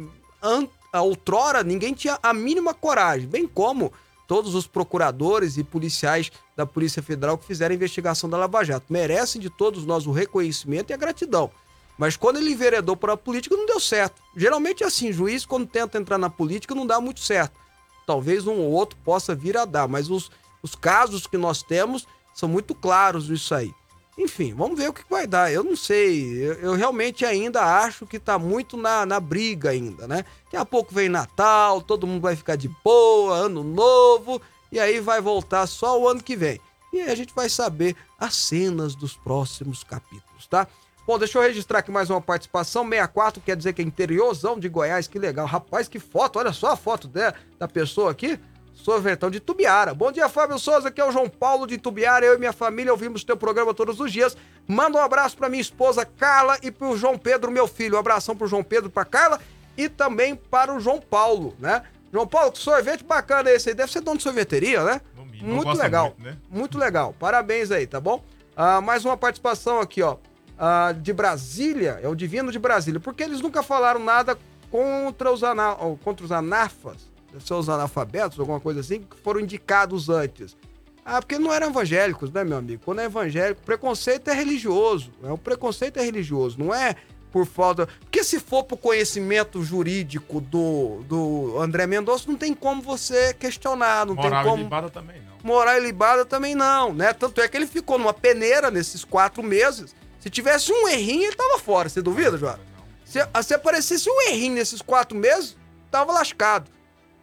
[0.93, 3.93] outrora ninguém tinha a mínima coragem, bem como
[4.30, 8.86] todos os procuradores e policiais da Polícia Federal que fizeram a investigação da Lava Jato.
[8.88, 11.49] Merecem de todos nós o reconhecimento e a gratidão.
[11.97, 14.21] Mas quando ele enveredou para a política, não deu certo.
[14.38, 17.57] Geralmente é assim, juiz, quando tenta entrar na política, não dá muito certo.
[18.05, 20.30] Talvez um ou outro possa vir a dar, mas os,
[20.61, 23.73] os casos que nós temos são muito claros isso aí.
[24.20, 25.49] Enfim, vamos ver o que vai dar.
[25.49, 26.45] Eu não sei.
[26.45, 30.26] Eu, eu realmente ainda acho que tá muito na, na briga ainda, né?
[30.43, 34.99] Daqui a pouco vem Natal, todo mundo vai ficar de boa, ano novo, e aí
[34.99, 36.59] vai voltar só o ano que vem.
[36.91, 40.67] E aí a gente vai saber as cenas dos próximos capítulos, tá?
[41.07, 42.84] Bom, deixa eu registrar aqui mais uma participação.
[42.84, 45.45] 64 quer dizer que é interiorzão de Goiás, que legal.
[45.47, 48.38] Rapaz, que foto, olha só a foto da, da pessoa aqui
[48.84, 49.93] sorvetão de Tubiara.
[49.93, 52.25] Bom dia, Fábio Souza, aqui é o João Paulo de Tubiara.
[52.25, 54.38] Eu e minha família ouvimos teu programa todos os dias.
[54.67, 57.95] Manda um abraço para minha esposa Carla e pro João Pedro, meu filho.
[57.95, 59.39] Um abração pro João Pedro, pra Carla
[59.77, 61.84] e também para o João Paulo, né?
[62.11, 63.75] João Paulo, que sorvete bacana esse aí.
[63.75, 65.01] Deve ser dono de sorveteria, né?
[65.15, 66.05] Mínimo, muito legal.
[66.05, 66.38] Muito, né?
[66.49, 67.15] muito, legal.
[67.19, 68.23] Parabéns aí, tá bom?
[68.55, 70.17] Ah, mais uma participação aqui, ó.
[70.57, 72.99] Ah, de Brasília, é o Divino de Brasília.
[72.99, 74.38] Porque eles nunca falaram nada
[74.71, 75.75] contra os, ana...
[76.03, 80.55] contra os anafas os analfabetos, alguma coisa assim, que foram indicados antes.
[81.03, 82.84] Ah, porque não eram evangélicos, né, meu amigo?
[82.86, 85.11] Quando é evangélico, preconceito é religioso.
[85.23, 86.95] É, o preconceito é religioso, não é
[87.32, 87.88] por falta.
[87.99, 94.05] Porque se for pro conhecimento jurídico do, do André Mendonça, não tem como você questionar.
[94.05, 94.61] Não Moral tem como.
[94.61, 95.30] e libada também não.
[95.43, 97.13] Moral e libada também não, né?
[97.13, 99.95] Tanto é que ele ficou numa peneira nesses quatro meses.
[100.19, 101.88] Se tivesse um errinho, ele tava fora.
[101.88, 102.59] Você duvida, João?
[103.05, 105.57] Se, se aparecesse um errinho nesses quatro meses,
[105.89, 106.69] tava lascado.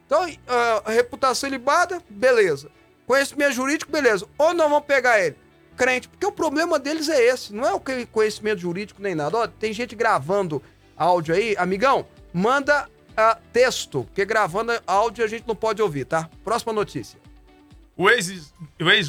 [0.07, 2.70] Então, uh, reputação ilibada, beleza.
[3.07, 4.26] Conhecimento jurídico, beleza.
[4.38, 5.36] Ou não vão pegar ele?
[5.76, 6.09] Crente.
[6.09, 7.52] Porque o problema deles é esse.
[7.52, 9.36] Não é o conhecimento jurídico nem nada.
[9.36, 10.62] Ó, tem gente gravando
[10.96, 11.54] áudio aí.
[11.59, 14.04] Amigão, manda uh, texto.
[14.04, 16.30] Porque gravando áudio a gente não pode ouvir, tá?
[16.42, 17.18] Próxima notícia.
[17.99, 18.53] O ex-juiz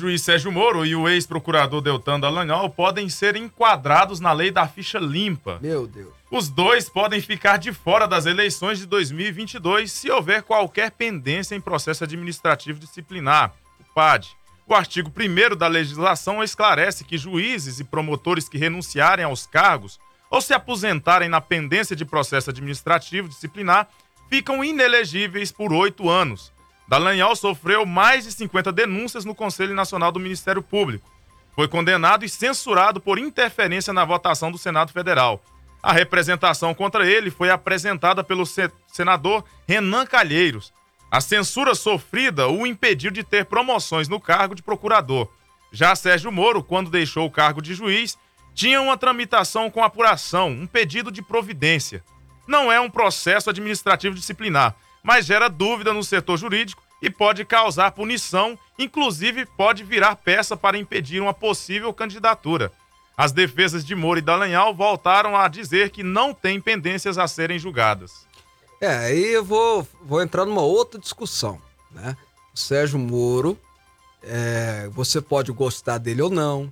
[0.01, 4.97] ex Sérgio Moro e o ex-procurador Deltan Dallagnol podem ser enquadrados na lei da ficha
[4.97, 5.59] limpa.
[5.61, 6.13] Meu Deus.
[6.31, 11.59] Os dois podem ficar de fora das eleições de 2022 se houver qualquer pendência em
[11.59, 14.29] processo administrativo disciplinar, o PAD.
[14.65, 20.39] O artigo 1 da legislação esclarece que juízes e promotores que renunciarem aos cargos ou
[20.39, 23.89] se aposentarem na pendência de processo administrativo disciplinar
[24.29, 26.55] ficam inelegíveis por oito anos
[26.88, 31.11] Dallagnol sofreu mais de 50 denúncias no Conselho Nacional do Ministério Público.
[31.53, 35.43] Foi condenado e censurado por interferência na votação do Senado Federal.
[35.83, 38.45] A representação contra ele foi apresentada pelo
[38.88, 40.73] senador Renan Calheiros.
[41.09, 45.29] A censura sofrida o impediu de ter promoções no cargo de procurador.
[45.71, 48.17] Já Sérgio Moro, quando deixou o cargo de juiz,
[48.53, 52.03] tinha uma tramitação com apuração, um pedido de providência.
[52.47, 54.75] Não é um processo administrativo disciplinar,
[55.07, 60.77] mas gera dúvida no setor jurídico e pode causar punição, inclusive pode virar peça para
[60.77, 62.73] impedir uma possível candidatura.
[63.15, 67.57] As defesas de Moro e Dallagnol voltaram a dizer que não tem pendências a serem
[67.57, 68.27] julgadas.
[68.81, 72.17] É, aí eu vou, vou entrar numa outra discussão, né?
[72.53, 73.57] O Sérgio Moro,
[74.21, 76.71] é, você pode gostar dele ou não,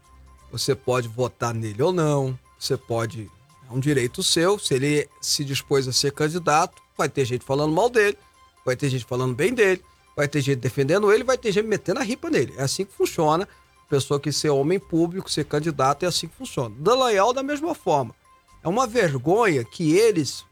[0.52, 3.32] você pode votar nele ou não, você pode.
[3.70, 7.74] É um direito seu, se ele se dispôs a ser candidato, vai ter gente falando
[7.74, 8.18] mal dele,
[8.66, 9.84] vai ter gente falando bem dele,
[10.16, 12.54] vai ter gente defendendo ele, vai ter gente metendo a ripa nele.
[12.58, 13.48] É assim que funciona.
[13.90, 16.74] Pessoa que ser homem público, ser candidato, é assim que funciona.
[16.80, 18.16] Dallagnol da mesma forma.
[18.64, 20.44] É uma vergonha que eles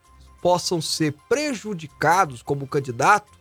[0.42, 3.32] possam ser prejudicados como candidato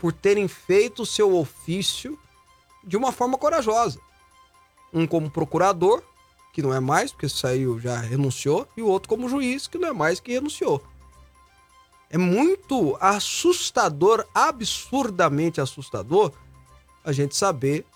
[0.00, 2.18] por terem feito o seu ofício
[2.82, 4.00] de uma forma corajosa.
[4.92, 6.02] Um como procurador,
[6.52, 9.88] que não é mais, porque saiu, já renunciou, e o outro como juiz, que não
[9.88, 10.82] é mais, que renunciou.
[12.08, 16.32] É muito assustador, absurdamente assustador,
[17.04, 17.86] a gente saber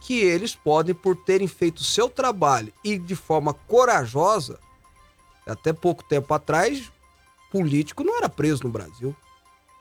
[0.00, 4.58] que eles podem, por terem feito seu trabalho e de forma corajosa,
[5.46, 6.90] até pouco tempo atrás,
[7.50, 9.14] político não era preso no Brasil.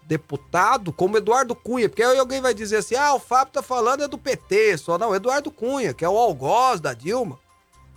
[0.04, 4.04] Deputado, como Eduardo Cunha, porque aí alguém vai dizer assim: ah, o Fábio tá falando
[4.04, 7.40] é do PT, só não, Eduardo Cunha, que é o algoz da Dilma,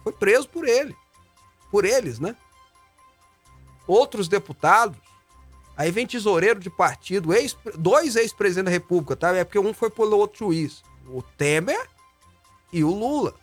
[0.02, 0.96] foi preso por ele.
[1.70, 2.36] Por eles, né?
[3.86, 4.96] Outros deputados,
[5.76, 9.34] aí vem tesoureiro de partido, ex, dois ex-presidentes da República, tá?
[9.34, 11.88] É porque um foi pelo outro juiz, o Temer
[12.72, 13.34] e o Lula.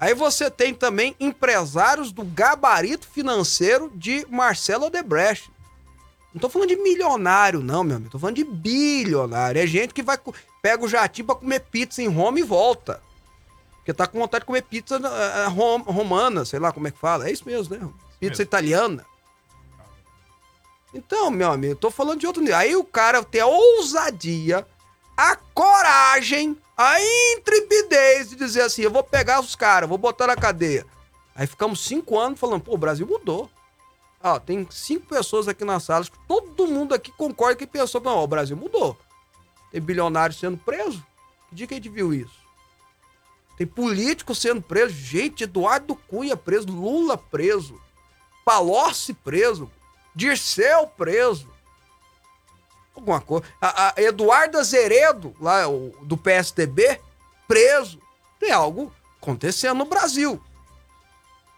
[0.00, 5.50] Aí você tem também empresários do gabarito financeiro de Marcelo Odebrecht.
[6.32, 8.10] Não tô falando de milionário, não, meu amigo.
[8.12, 9.60] Tô falando de bilionário.
[9.60, 10.16] É gente que vai
[10.62, 13.02] pega o jatinho pra comer pizza em Roma e volta.
[13.88, 16.98] Porque tá com vontade de comer pizza uh, rom, romana, sei lá como é que
[16.98, 17.26] fala.
[17.26, 17.88] É isso mesmo, né?
[18.20, 19.02] Pizza italiana.
[20.92, 22.58] Então, meu amigo, tô falando de outro nível.
[22.58, 24.66] Aí o cara tem a ousadia,
[25.16, 26.96] a coragem a
[27.32, 30.84] intrepidez de dizer assim: eu vou pegar os caras, vou botar na cadeia.
[31.34, 33.48] Aí ficamos cinco anos falando: pô, o Brasil mudou.
[34.22, 38.26] Ah, tem cinco pessoas aqui na sala, todo mundo aqui concorda que pensou: não, o
[38.26, 38.98] Brasil mudou.
[39.72, 41.02] Tem bilionários sendo preso.
[41.48, 42.47] Que dia que a gente viu isso?
[43.58, 44.96] Tem políticos sendo presos.
[44.96, 47.78] Gente, Eduardo Cunha preso, Lula preso,
[48.44, 49.70] Palocci preso,
[50.14, 51.58] Dirceu preso
[52.98, 53.46] alguma coisa.
[53.60, 57.00] A, a Eduardo Azeredo, lá o, do PSDB,
[57.46, 58.00] preso.
[58.38, 60.42] Tem algo acontecendo no Brasil.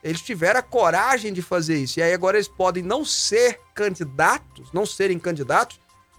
[0.03, 1.99] Eles tiveram a coragem de fazer isso.
[1.99, 5.79] E aí agora eles podem não ser candidatos, não serem candidatos,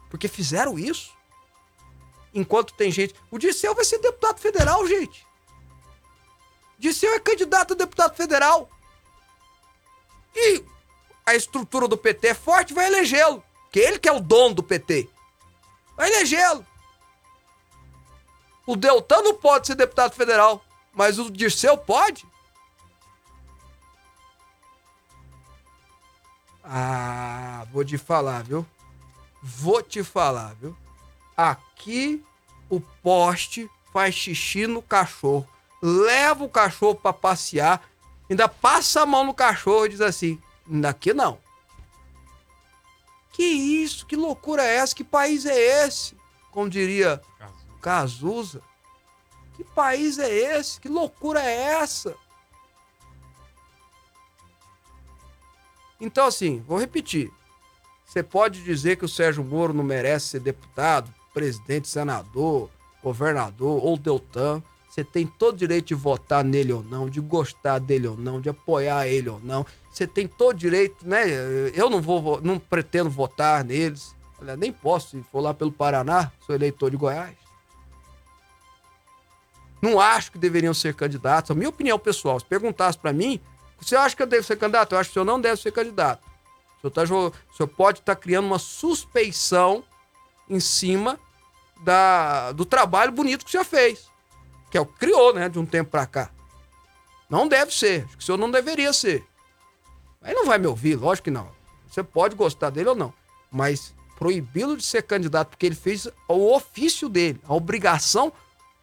[0.10, 1.12] porque fizeram isso.
[2.34, 3.16] Enquanto tem gente.
[3.30, 5.26] O Disseu vai ser deputado federal, gente.
[6.82, 8.68] Disseu é candidato a deputado federal.
[10.36, 10.66] E
[11.24, 13.44] a estrutura do PT é forte, vai elegê-lo.
[13.72, 15.08] Que ele que é o dono do PT.
[15.96, 16.66] Vai elegê-lo.
[18.66, 22.26] O Deltan não pode ser deputado federal, mas o Dirceu pode.
[26.64, 28.66] Ah, vou te falar, viu?
[29.44, 30.76] Vou te falar, viu?
[31.38, 32.26] Aqui
[32.68, 35.48] o poste faz xixi no cachorro,
[35.82, 37.82] leva o cachorro para passear,
[38.30, 41.38] ainda passa a mão no cachorro e diz assim: daqui não.
[43.32, 44.06] Que isso?
[44.06, 44.96] Que loucura é essa?
[44.96, 46.16] Que país é esse?
[46.52, 47.22] Como diria
[47.82, 48.62] Cazuza.
[49.56, 50.80] Que país é esse?
[50.80, 52.16] Que loucura é essa?
[56.00, 57.32] Então, assim, vou repetir.
[58.06, 62.70] Você pode dizer que o Sérgio Moro não merece ser deputado, presidente, senador,
[63.04, 64.62] governador ou Deltan.
[64.92, 68.42] Você tem todo o direito de votar nele ou não, de gostar dele ou não,
[68.42, 69.66] de apoiar ele ou não.
[69.90, 71.24] Você tem todo o direito, né?
[71.74, 74.14] Eu não vou, não pretendo votar neles.
[74.42, 77.38] Olha, nem posso, se for lá pelo Paraná, sou eleitor de Goiás.
[79.82, 81.52] Não acho que deveriam ser candidatos.
[81.52, 83.40] A minha opinião pessoal, se perguntasse para mim,
[83.80, 84.92] você acha que eu devo ser candidato?
[84.92, 86.22] Eu acho que o senhor não deve ser candidato.
[86.80, 89.86] O senhor, tá, o senhor pode estar tá criando uma suspeição
[90.50, 91.18] em cima
[91.82, 94.11] da, do trabalho bonito que o senhor fez
[94.72, 96.32] que é o que criou, né, de um tempo para cá.
[97.30, 99.24] Não deve ser, acho que o senhor não deveria ser.
[100.22, 101.50] Aí não vai me ouvir, lógico que não.
[101.88, 103.14] Você pode gostar dele ou não,
[103.52, 108.32] mas proibi-lo de ser candidato porque ele fez o ofício dele, a obrigação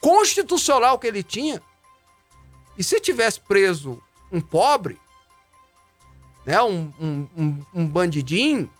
[0.01, 1.62] constitucional que ele tinha.
[2.76, 5.01] E se tivesse preso um pobre,
[6.45, 8.70] né, um, um, um, um bandidinho,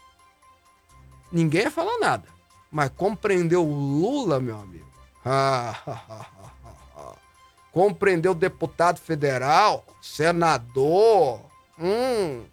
[1.33, 2.29] ninguém ia falar nada.
[2.71, 4.87] Mas compreendeu o Lula, meu amigo.
[5.31, 6.27] Ah,
[7.79, 11.41] compreendeu deputado federal, senador,
[11.79, 12.45] hum,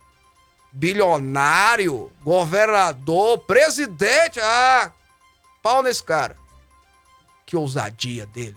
[0.71, 4.39] bilionário, governador, presidente.
[4.39, 4.91] Ah,
[5.63, 6.37] pau nesse cara.
[7.43, 8.55] Que ousadia dele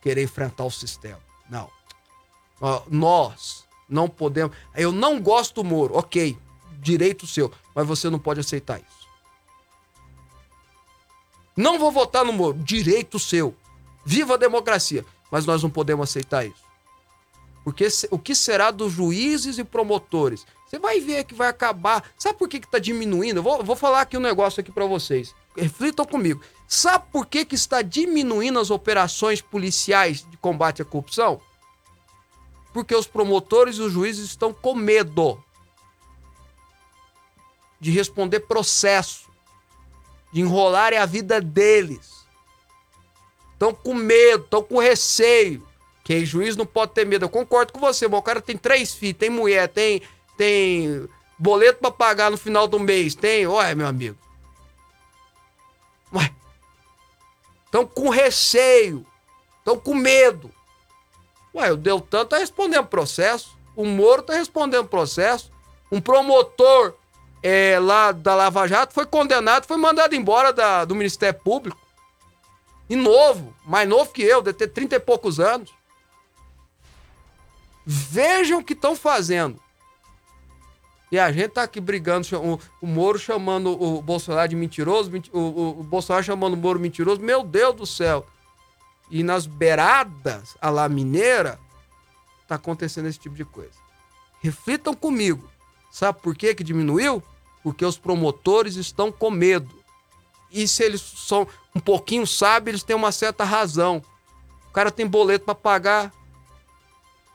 [0.00, 1.18] querer enfrentar o sistema.
[1.50, 1.68] Não.
[2.88, 4.56] nós não podemos.
[4.72, 6.38] Eu não gosto do Moro, ok,
[6.78, 9.08] direito seu, mas você não pode aceitar isso.
[11.56, 13.52] Não vou votar no Moro, direito seu.
[14.06, 15.04] Viva a democracia
[15.34, 16.62] mas nós não podemos aceitar isso.
[17.64, 20.46] Porque o que será dos juízes e promotores?
[20.64, 22.08] Você vai ver que vai acabar.
[22.16, 23.42] Sabe por que está diminuindo?
[23.42, 25.34] Vou, vou falar aqui um negócio aqui para vocês.
[25.56, 26.40] Reflitam comigo.
[26.68, 31.40] Sabe por que, que está diminuindo as operações policiais de combate à corrupção?
[32.72, 35.42] Porque os promotores e os juízes estão com medo
[37.80, 39.28] de responder processo,
[40.32, 42.13] de enrolarem a vida deles
[43.54, 45.66] estão com medo, estão com receio.
[46.04, 47.24] Que juiz não pode ter medo.
[47.24, 50.02] Eu concordo com você, mas o cara tem três filhos, tem mulher, tem,
[50.36, 53.46] tem boleto para pagar no final do mês, tem.
[53.46, 54.18] Ué, meu amigo.
[56.12, 56.30] Ué.
[57.66, 59.06] Estão com receio
[59.64, 60.50] Estão com medo.
[61.54, 65.50] Ué, o Deltan está respondendo processo, o Moro está respondendo processo,
[65.90, 66.92] um promotor
[67.42, 71.80] é, lá da Lava Jato foi condenado, foi mandado embora da, do Ministério Público.
[72.94, 75.74] E novo, mais novo que eu, deve ter 30 e poucos anos.
[77.84, 79.60] Vejam o que estão fazendo.
[81.10, 85.38] E a gente tá aqui brigando, o, o Moro chamando o Bolsonaro de mentiroso, o,
[85.38, 87.20] o, o Bolsonaro chamando o Moro mentiroso.
[87.20, 88.24] Meu Deus do céu.
[89.10, 91.58] E nas beiradas, a lá mineira,
[92.46, 93.74] tá acontecendo esse tipo de coisa.
[94.40, 95.50] Reflitam comigo.
[95.90, 97.20] Sabe por que que diminuiu?
[97.60, 99.83] Porque os promotores estão com medo.
[100.54, 104.00] E se eles são um pouquinho sábios, eles têm uma certa razão.
[104.70, 106.12] O cara tem boleto para pagar,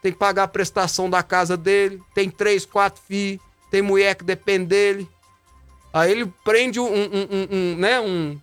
[0.02, 4.24] tem que pagar a prestação da casa dele, tem três, quatro filhos, tem mulher que
[4.24, 5.10] depende dele.
[5.94, 8.40] Aí ele prende um, um, um, né, um,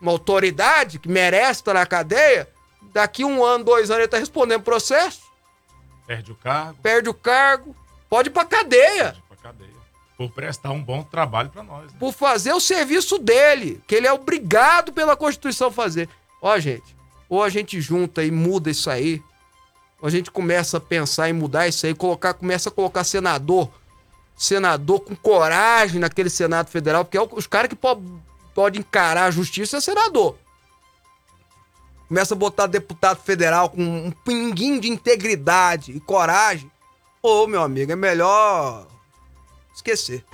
[0.00, 2.48] uma autoridade que merece estar na cadeia,
[2.92, 5.22] daqui um ano, dois anos ele está respondendo processo.
[6.06, 6.78] Perde o cargo.
[6.82, 7.76] Perde o cargo.
[8.08, 9.14] Pode ir pra cadeia.
[10.18, 11.92] Por prestar um bom trabalho para nós.
[11.92, 11.98] Né?
[11.98, 16.08] Por fazer o serviço dele, que ele é obrigado pela Constituição a fazer.
[16.42, 16.94] Ó, gente,
[17.28, 19.22] ou a gente junta e muda isso aí,
[20.02, 23.70] a gente começa a pensar em mudar isso aí, colocar, começa a colocar senador,
[24.36, 28.20] senador com coragem naquele Senado Federal, porque é os caras que podem
[28.58, 30.36] pode encarar a justiça é senador.
[32.08, 36.68] Começa a botar deputado federal com um pinguinho de integridade e coragem.
[37.22, 38.87] Ô, meu amigo, é melhor
[39.78, 40.24] esquecer.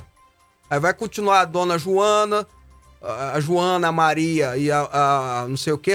[0.69, 2.47] Aí vai continuar a dona Joana,
[3.01, 5.95] a Joana, a Maria e a, a não sei o que,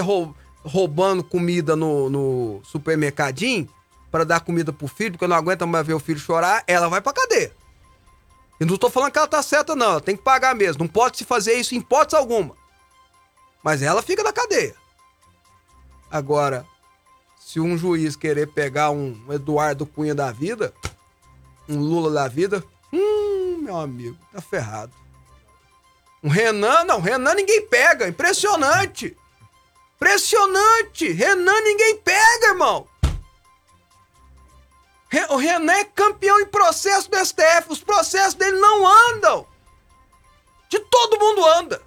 [0.63, 3.67] roubando comida no, no supermercadinho
[4.11, 7.01] para dar comida pro filho, porque não aguenta mais ver o filho chorar, ela vai
[7.01, 7.51] pra cadeia.
[8.59, 9.91] E não tô falando que ela tá certa, não.
[9.91, 10.83] Ela tem que pagar mesmo.
[10.83, 12.55] Não pode se fazer isso em hipótese alguma.
[13.63, 14.75] Mas ela fica na cadeia.
[16.11, 16.65] Agora,
[17.39, 20.73] se um juiz querer pegar um Eduardo Cunha da vida,
[21.69, 22.63] um Lula da vida,
[23.69, 24.91] meu amigo, tá ferrado.
[26.23, 28.07] Um Renan, não, Renan ninguém pega.
[28.07, 29.15] Impressionante.
[29.95, 31.11] Impressionante!
[31.11, 32.87] Renan ninguém pega, irmão!
[35.29, 37.69] O Renan é campeão em processo do STF.
[37.69, 39.45] Os processos dele não andam.
[40.67, 41.81] De todo mundo anda.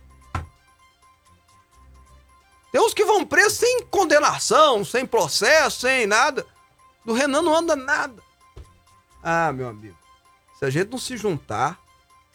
[2.70, 6.46] Tem uns que vão presos sem condenação, sem processo, sem nada.
[7.04, 8.22] Do Renan não anda nada.
[9.22, 10.01] Ah, meu amigo.
[10.62, 11.76] Se a gente não se juntar,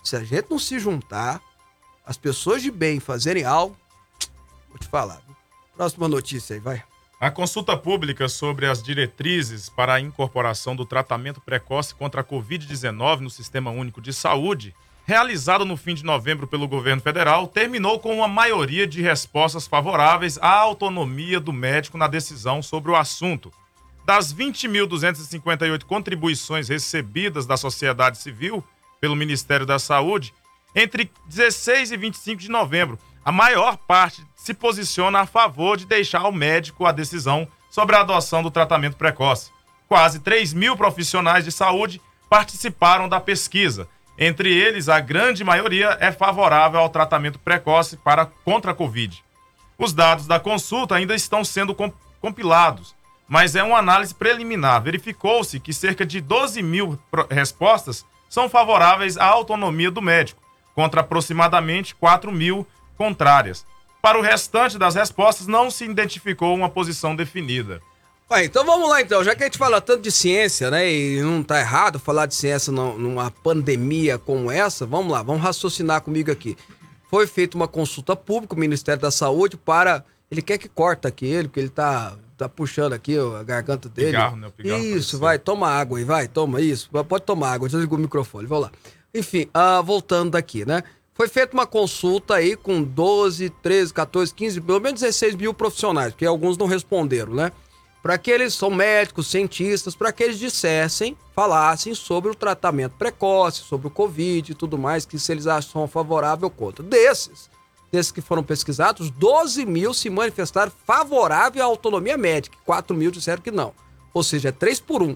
[0.03, 1.41] se a gente não se juntar,
[2.05, 3.73] as pessoas de bem fazerem algo,
[4.67, 5.21] vou te falar.
[5.78, 6.84] Próxima notícia aí, vai.
[7.21, 13.21] A consulta pública sobre as diretrizes para a incorporação do tratamento precoce contra a Covid-19
[13.21, 14.75] no Sistema Único de Saúde,
[15.05, 20.38] realizada no fim de novembro pelo governo federal, terminou com uma maioria de respostas favoráveis
[20.39, 23.53] à autonomia do médico na decisão sobre o assunto.
[24.07, 28.63] Das 20.258 contribuições recebidas da sociedade civil
[29.01, 30.33] pelo Ministério da Saúde,
[30.73, 36.21] entre 16 e 25 de novembro, a maior parte se posiciona a favor de deixar
[36.21, 39.51] ao médico a decisão sobre a adoção do tratamento precoce.
[39.89, 43.89] Quase 3 mil profissionais de saúde participaram da pesquisa.
[44.17, 49.21] Entre eles, a grande maioria é favorável ao tratamento precoce para contra a Covid.
[49.77, 51.75] Os dados da consulta ainda estão sendo
[52.21, 52.95] compilados,
[53.28, 54.82] mas é uma análise preliminar.
[54.82, 56.97] Verificou-se que cerca de 12 mil
[57.30, 60.41] respostas são favoráveis à autonomia do médico,
[60.75, 62.65] contra aproximadamente 4 mil
[62.97, 63.65] contrárias.
[64.01, 67.82] Para o restante das respostas, não se identificou uma posição definida.
[68.41, 71.41] Então vamos lá então, já que a gente fala tanto de ciência, né, e não
[71.41, 76.57] tá errado falar de ciência numa pandemia como essa, vamos lá, vamos raciocinar comigo aqui.
[77.09, 80.03] Foi feita uma consulta pública, o Ministério da Saúde, para...
[80.30, 84.07] Ele quer que corta aqui ele, porque ele tá, tá puxando aqui a garganta dele.
[84.09, 84.51] Pigarro, né?
[84.55, 86.89] Pigarro isso, vai, toma água aí, vai, toma isso.
[87.07, 88.71] Pode tomar água, desliga o microfone, vamos lá.
[89.13, 90.83] Enfim, uh, voltando daqui, né?
[91.15, 96.11] Foi feita uma consulta aí com 12, 13, 14, 15, pelo menos 16 mil profissionais,
[96.11, 97.51] porque alguns não responderam, né?
[98.03, 103.63] Para que eles são médicos, cientistas, para que eles dissessem, falassem sobre o tratamento precoce,
[103.63, 106.83] sobre o Covid e tudo mais, que se eles acham favorável ou contra.
[106.83, 107.49] Desses
[108.11, 113.51] que foram pesquisados, 12 mil se manifestaram favorável à autonomia médica, 4 mil disseram que
[113.51, 113.73] não.
[114.13, 115.15] Ou seja, é 3 por 1.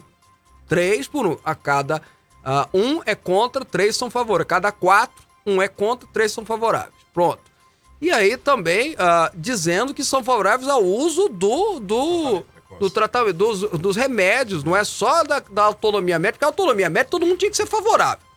[0.67, 1.37] 3 por 1.
[1.43, 2.01] A cada
[2.45, 4.45] uh, um é contra, três são favoráveis.
[4.45, 6.93] A cada quatro um é contra, três são favoráveis.
[7.13, 7.39] Pronto.
[8.01, 12.43] E aí também uh, dizendo que são favoráveis ao uso do, do,
[12.79, 17.11] do tratamento, dos, dos remédios, não é só da, da autonomia médica, a autonomia médica
[17.11, 18.30] todo mundo tinha que ser favorável.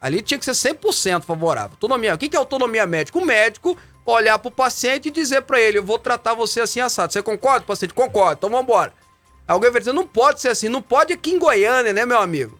[0.00, 1.72] Ali tinha que ser 100% favorável.
[1.72, 3.18] Autonomia, o que é autonomia médica?
[3.18, 3.76] O médico
[4.06, 7.12] olhar pro paciente e dizer para ele: eu vou tratar você assim assado.
[7.12, 7.92] Você concorda, paciente?
[7.92, 8.92] Concordo, então vambora.
[9.46, 12.58] Alguém vai dizer: não pode ser assim, não pode aqui em Goiânia, né, meu amigo?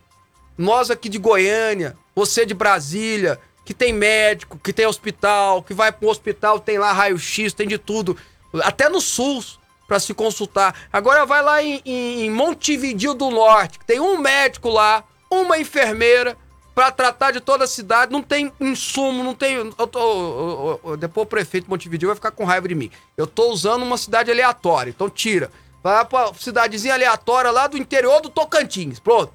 [0.59, 5.91] Nós aqui de Goiânia, você de Brasília, que tem médico, que tem hospital, que vai
[5.91, 8.17] pro hospital, tem lá raio-x, tem de tudo.
[8.63, 10.75] Até no SUS, para se consultar.
[10.93, 16.37] Agora vai lá em, em do Norte, que tem um médico lá, uma enfermeira
[16.81, 19.57] para tratar de toda a cidade, não tem insumo, não tem.
[19.57, 22.91] Eu tô, eu, eu, depois o prefeito de Montevideo vai ficar com raiva de mim.
[23.19, 25.51] Eu tô usando uma cidade aleatória, então tira.
[25.83, 28.99] Vai pra cidadezinha aleatória lá do interior do Tocantins.
[28.99, 29.31] Pronto.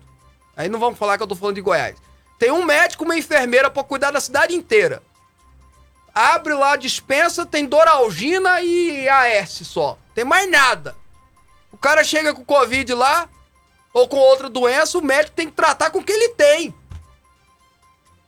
[0.57, 1.97] Aí não vamos falar que eu tô falando de Goiás.
[2.39, 5.03] Tem um médico, uma enfermeira para cuidar da cidade inteira.
[6.15, 9.99] Abre lá a dispensa, tem Doralgina e AS só.
[10.15, 10.95] Tem mais nada.
[11.71, 13.29] O cara chega com Covid lá,
[13.93, 16.73] ou com outra doença, o médico tem que tratar com o que ele tem.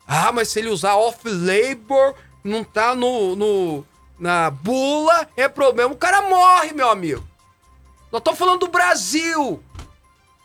[0.07, 3.85] Ah, mas se ele usar off-labor, não tá no, no,
[4.17, 5.93] na bula, é problema.
[5.93, 7.27] O cara morre, meu amigo.
[8.11, 9.61] Nós estamos falando do Brasil.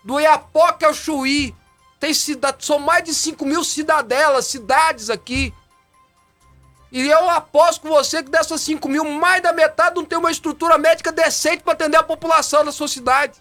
[0.03, 1.55] Do Iapoca ao Chuí.
[2.01, 5.55] Tem cidade, são mais de 5 mil cidadelas, cidades aqui.
[6.91, 10.31] E eu aposto com você que dessas 5 mil, mais da metade não tem uma
[10.31, 13.41] estrutura médica decente para atender a população da sua cidade.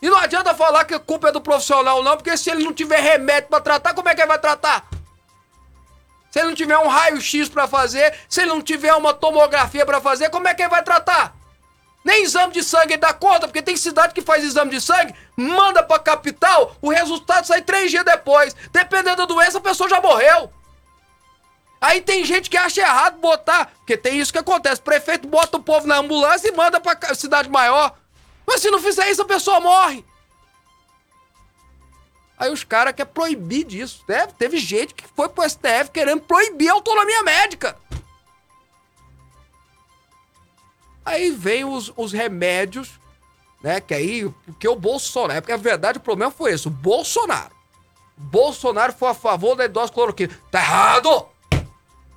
[0.00, 2.72] E não adianta falar que a culpa é do profissional, não, porque se ele não
[2.72, 4.88] tiver remédio para tratar, como é que ele vai tratar?
[6.32, 10.00] Se ele não tiver um raio-x para fazer, se ele não tiver uma tomografia para
[10.00, 11.34] fazer, como é que ele vai tratar?
[12.02, 15.82] Nem exame de sangue dá conta, porque tem cidade que faz exame de sangue, manda
[15.82, 18.56] pra capital, o resultado sai três dias depois.
[18.72, 20.50] Dependendo da doença, a pessoa já morreu.
[21.78, 24.80] Aí tem gente que acha errado botar, porque tem isso que acontece.
[24.80, 27.94] O prefeito bota o povo na ambulância e manda pra cidade maior.
[28.46, 30.02] Mas se não fizer isso, a pessoa morre.
[32.42, 34.02] Aí os caras querem proibir disso.
[34.04, 37.76] Teve, teve gente que foi pro STF querendo proibir a autonomia médica.
[41.04, 42.98] Aí vem os, os remédios,
[43.62, 43.80] né?
[43.80, 47.54] Que aí, porque o Bolsonaro, porque a verdade o problema foi esse, o Bolsonaro.
[48.16, 50.36] Bolsonaro foi a favor da dose cloroquina.
[50.50, 51.28] Tá errado!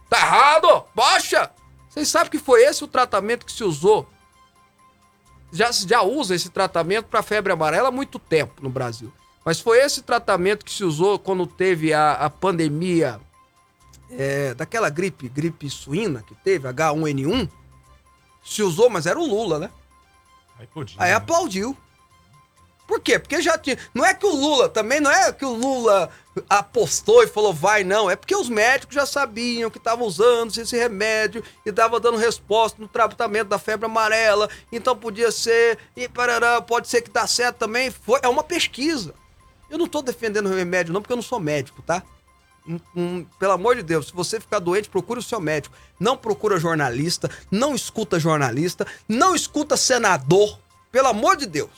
[0.10, 0.86] Tá errado!
[0.96, 1.52] Baixa!
[1.88, 4.10] Vocês sabem que foi esse o tratamento que se usou?
[5.52, 9.14] Já, já usa esse tratamento para febre amarela há muito tempo no Brasil.
[9.46, 13.22] Mas foi esse tratamento que se usou quando teve a, a pandemia
[14.10, 17.48] é, daquela gripe, gripe suína que teve, H1N1
[18.44, 19.70] se usou, mas era o Lula, né?
[20.60, 21.16] Aí, podia, Aí né?
[21.16, 21.78] aplaudiu.
[22.88, 23.18] Por quê?
[23.18, 23.78] Porque já tinha.
[23.94, 26.10] Não é que o Lula, também não é que o Lula
[26.48, 28.10] apostou e falou vai, não.
[28.10, 32.80] É porque os médicos já sabiam que estavam usando esse remédio e estava dando resposta
[32.80, 34.48] no tratamento da febre amarela.
[34.72, 35.80] Então podia ser.
[35.96, 37.90] E parará, pode ser que dá certo também.
[37.90, 39.16] Foi, é uma pesquisa.
[39.70, 42.04] Eu não tô defendendo remédio, não, porque eu não sou médico, tá?
[42.68, 45.76] Um, um, pelo amor de Deus, se você ficar doente, procure o seu médico.
[46.00, 50.60] Não procura jornalista, não escuta jornalista, não escuta senador.
[50.92, 51.70] Pelo amor de Deus.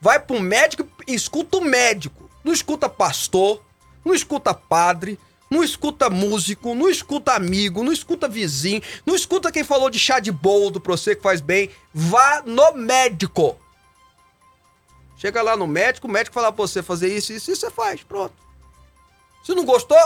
[0.00, 2.30] Vai pro médico e escuta o médico.
[2.44, 3.62] Não escuta pastor,
[4.04, 5.18] não escuta padre,
[5.50, 10.20] não escuta músico, não escuta amigo, não escuta vizinho, não escuta quem falou de chá
[10.20, 11.70] de boldo pra você que faz bem.
[11.92, 13.56] Vá no médico.
[15.18, 18.04] Chega lá no médico, o médico fala pra você fazer isso, isso, isso você faz.
[18.04, 18.32] Pronto.
[19.44, 19.98] Se não gostou,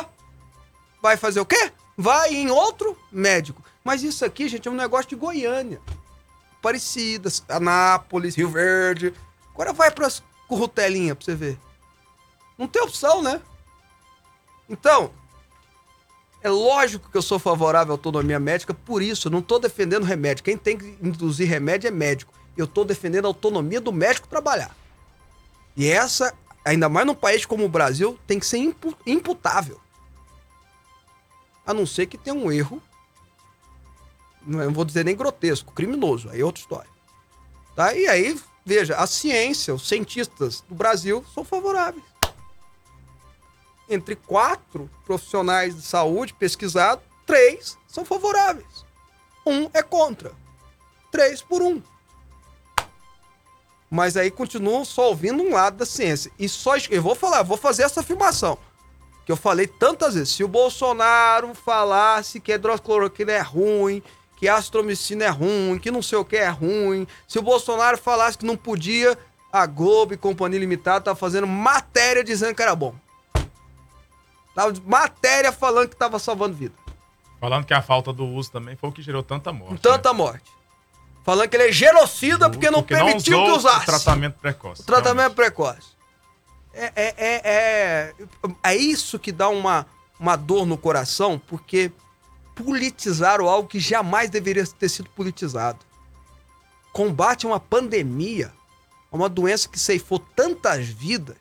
[1.03, 1.71] vai fazer o quê?
[1.97, 3.63] Vai em outro médico.
[3.85, 5.81] Mas isso aqui, gente, é um negócio de Goiânia.
[6.63, 9.13] Parecidas, Anápolis, Rio Verde.
[9.53, 11.59] Agora vai pras currutelinhas pra você ver.
[12.57, 13.43] Não tem opção, né?
[14.67, 15.13] Então,
[16.41, 20.43] é lógico que eu sou favorável à autonomia médica, por isso, não tô defendendo remédio.
[20.43, 22.33] Quem tem que induzir remédio é médico.
[22.57, 24.75] Eu tô defendendo a autonomia do médico trabalhar.
[25.77, 28.59] E essa ainda mais num país como o Brasil, tem que ser
[29.07, 29.81] imputável.
[31.67, 32.83] A não ser que tenha um erro,
[34.45, 36.91] não vou dizer nem grotesco, criminoso, aí é outra história.
[37.75, 37.95] Tá?
[37.95, 42.05] E aí, veja, a ciência, os cientistas do Brasil são favoráveis.
[43.89, 48.85] Entre quatro profissionais de saúde pesquisados, três são favoráveis.
[49.47, 50.33] Um é contra.
[51.11, 51.83] Três por um
[53.93, 56.33] mas aí continuam só ouvindo um lado da ciência.
[56.39, 58.57] E só eu vou falar, vou fazer essa afirmação.
[59.27, 60.31] Que eu falei tantas vezes.
[60.31, 64.03] Se o Bolsonaro falasse que a hidroxicloroquina é ruim,
[64.39, 67.99] que a astromicina é ruim, que não sei o que é ruim, se o Bolsonaro
[67.99, 69.17] falasse que não podia,
[69.53, 72.95] a Globo e Companhia Limitada tá fazendo matéria dizendo que era bom.
[74.55, 76.75] Tava matéria falando que tava salvando vida.
[77.39, 79.83] Falando que a falta do uso também foi o que gerou tanta morte.
[79.83, 80.17] Tanta né?
[80.17, 80.62] morte.
[81.25, 83.83] Falando que ele é genocida porque não porque permitiu não que usasse.
[83.83, 84.83] O tratamento precoce.
[84.83, 85.37] O tratamento realmente.
[85.37, 85.89] precoce.
[86.75, 88.15] É, é, é, é,
[88.65, 89.87] é isso que dá uma,
[90.19, 91.93] uma dor no coração, porque
[92.55, 95.79] politizaram algo que jamais deveria ter sido politizado.
[96.93, 98.53] Combate a uma pandemia,
[99.11, 101.37] a uma doença que ceifou tantas vidas,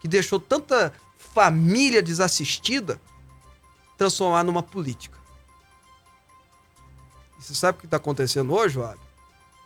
[0.00, 0.92] que deixou tanta
[1.34, 3.00] família desassistida,
[3.96, 5.18] transformar numa política.
[7.38, 9.03] E você sabe o que está acontecendo hoje, Wab?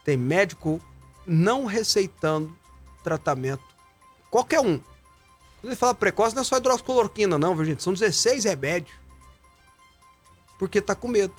[0.08, 0.80] Tem médico
[1.26, 2.56] não receitando
[3.04, 3.62] tratamento.
[4.30, 4.78] Qualquer um.
[4.78, 7.82] Quando ele fala precoce, não é só hidroxicloroquina, não, viu, gente?
[7.82, 8.96] São 16 remédios.
[10.58, 11.34] Porque tá com medo.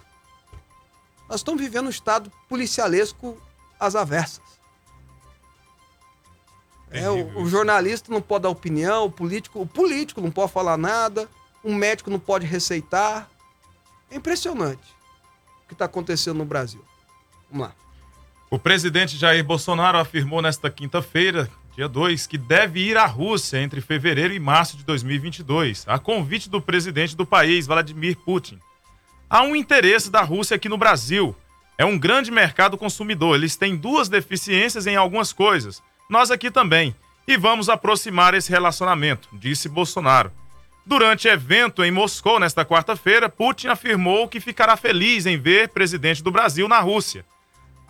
[1.28, 3.42] Nós estamos vivendo um estado policialesco
[3.80, 4.44] às avessas.
[6.92, 10.78] É, o, o, jornalista não pode dar opinião, o político, o político não pode falar
[10.78, 11.28] nada,
[11.66, 13.28] um médico não pode receitar.
[14.12, 14.96] É impressionante
[15.64, 16.86] o que está acontecendo no Brasil.
[17.50, 17.89] Vamos lá.
[18.52, 23.80] O presidente Jair Bolsonaro afirmou nesta quinta-feira, dia 2, que deve ir à Rússia entre
[23.80, 28.58] fevereiro e março de 2022, a convite do presidente do país, Vladimir Putin.
[29.30, 31.36] Há um interesse da Rússia aqui no Brasil.
[31.78, 33.36] É um grande mercado consumidor.
[33.36, 35.80] Eles têm duas deficiências em algumas coisas.
[36.10, 36.96] Nós aqui também.
[37.28, 40.32] E vamos aproximar esse relacionamento, disse Bolsonaro.
[40.84, 46.32] Durante evento em Moscou nesta quarta-feira, Putin afirmou que ficará feliz em ver presidente do
[46.32, 47.24] Brasil na Rússia.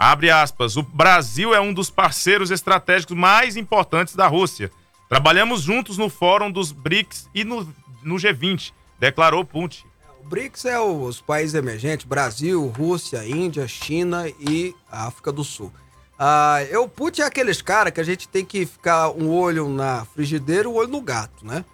[0.02, 0.78] Abre aspas.
[0.78, 4.72] O Brasil é um dos parceiros estratégicos mais importantes da Rússia.
[5.10, 7.68] Trabalhamos juntos no Fórum dos BRICS e no,
[8.02, 9.84] no G20, declarou Putin.
[10.22, 15.70] O BRICS é os países emergentes: Brasil, Rússia, Índia, China e África do Sul.
[16.18, 20.06] Ah, eu, Putin é aqueles caras que a gente tem que ficar um olho na
[20.06, 21.66] frigideira e um olho no gato, né?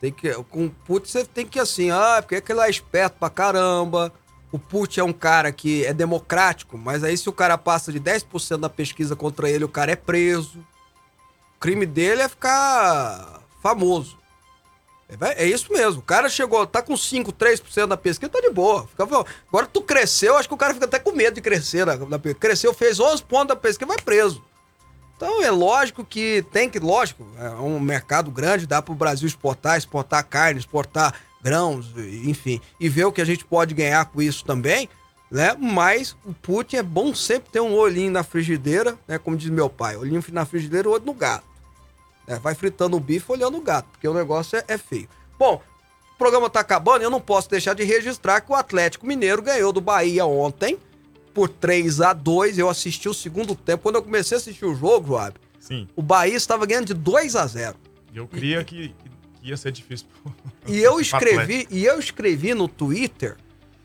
[0.00, 4.12] Tem que, com Putin você tem que assim, ah, porque aquele é esperto pra caramba,
[4.52, 7.98] o Putin é um cara que é democrático, mas aí se o cara passa de
[7.98, 10.58] 10% da pesquisa contra ele, o cara é preso.
[11.56, 14.18] O crime dele é ficar famoso.
[15.08, 16.00] É, é isso mesmo.
[16.00, 18.86] O cara chegou, tá com 5, 3% da pesquisa, tá de boa.
[18.86, 21.86] Fica, agora tu cresceu, acho que o cara fica até com medo de crescer.
[22.38, 24.44] Cresceu, fez 11 pontos da pesquisa, vai preso.
[25.16, 29.26] Então é lógico que tem que, lógico, é um mercado grande, dá para o Brasil
[29.26, 34.22] exportar, exportar carne, exportar grãos, enfim, e ver o que a gente pode ganhar com
[34.22, 34.88] isso também,
[35.30, 35.56] né?
[35.58, 39.18] Mas o Putin é bom sempre ter um olhinho na frigideira, né?
[39.18, 41.44] Como diz meu pai, olhinho na frigideira, olho no gato.
[42.26, 42.38] Né?
[42.38, 45.08] Vai fritando o bife olhando o gato, porque o negócio é, é feio.
[45.38, 45.60] Bom,
[46.14, 49.72] o programa tá acabando, eu não posso deixar de registrar que o Atlético Mineiro ganhou
[49.72, 50.78] do Bahia ontem
[51.32, 53.82] por 3 a 2 Eu assisti o segundo tempo.
[53.82, 55.88] Quando eu comecei a assistir o jogo, Joab, Sim.
[55.96, 57.76] o Bahia estava ganhando de 2 a 0
[58.14, 58.94] Eu queria que
[59.42, 60.06] ia ser difícil.
[60.66, 63.36] e eu escrevi, e eu escrevi no Twitter.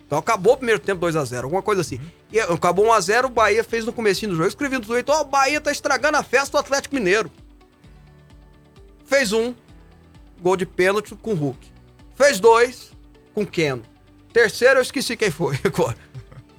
[0.05, 1.95] Então acabou o primeiro tempo 2 a 0 alguma coisa assim.
[1.95, 2.09] Uhum.
[2.31, 4.45] E acabou 1 a 0 o Bahia fez no comecinho do jogo.
[4.45, 7.29] Eu escrevi no Twitter, ó, oh, o Bahia tá estragando a festa do Atlético Mineiro.
[9.05, 9.53] Fez um,
[10.41, 11.59] gol de pênalti com o Hulk.
[12.15, 12.91] Fez dois,
[13.33, 13.83] com o Keno.
[14.31, 15.97] Terceiro, eu esqueci quem foi agora.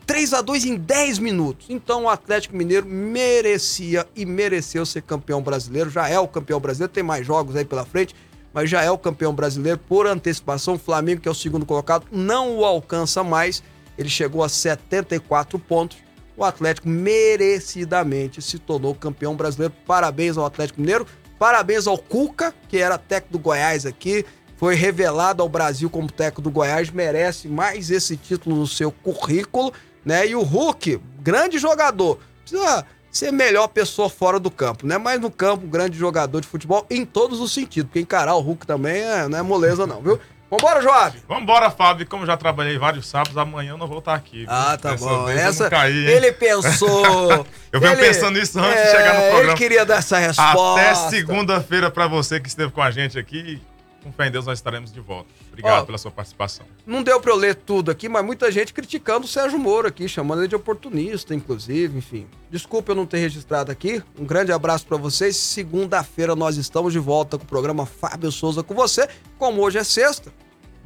[0.06, 1.66] 3 a 2 em 10 minutos.
[1.68, 5.90] Então o Atlético Mineiro merecia e mereceu ser campeão brasileiro.
[5.90, 8.14] Já é o campeão brasileiro, tem mais jogos aí pela frente
[8.52, 10.74] mas já é o campeão brasileiro por antecipação.
[10.74, 13.62] O Flamengo, que é o segundo colocado, não o alcança mais.
[13.96, 15.98] Ele chegou a 74 pontos.
[16.36, 19.74] O Atlético merecidamente se tornou campeão brasileiro.
[19.86, 21.06] Parabéns ao Atlético Mineiro.
[21.38, 24.24] Parabéns ao Cuca, que era técnico do Goiás aqui.
[24.56, 26.90] Foi revelado ao Brasil como técnico do Goiás.
[26.90, 29.72] Merece mais esse título no seu currículo.
[30.04, 30.28] Né?
[30.28, 32.18] E o Hulk, grande jogador.
[32.40, 34.98] Precisa ser melhor pessoa fora do campo, né?
[34.98, 38.66] Mas no campo, grande jogador de futebol em todos os sentidos, porque encarar o Hulk
[38.66, 40.20] também é, não é moleza não, viu?
[40.50, 41.22] Vambora, Joab!
[41.28, 42.06] Vambora, Fábio.
[42.06, 44.38] Como já trabalhei vários sábados, amanhã eu não vou estar aqui.
[44.38, 44.48] Viu?
[44.48, 45.28] Ah, tá Dessa bom.
[45.28, 47.46] Essa, caí, ele pensou.
[47.70, 49.42] eu venho ele, pensando nisso antes é, de chegar no programa.
[49.50, 50.80] Ele queria dar essa resposta.
[50.80, 53.60] Até segunda-feira para você que esteve com a gente aqui.
[54.02, 55.28] Com fé em Deus, nós estaremos de volta.
[55.48, 56.64] Obrigado Ó, pela sua participação.
[56.86, 60.08] Não deu para eu ler tudo aqui, mas muita gente criticando o Sérgio Moro aqui,
[60.08, 62.26] chamando ele de oportunista, inclusive, enfim.
[62.50, 64.02] Desculpa eu não ter registrado aqui.
[64.18, 65.36] Um grande abraço para vocês.
[65.36, 69.08] Segunda-feira nós estamos de volta com o programa Fábio Souza com você.
[69.36, 70.32] Como hoje é sexta,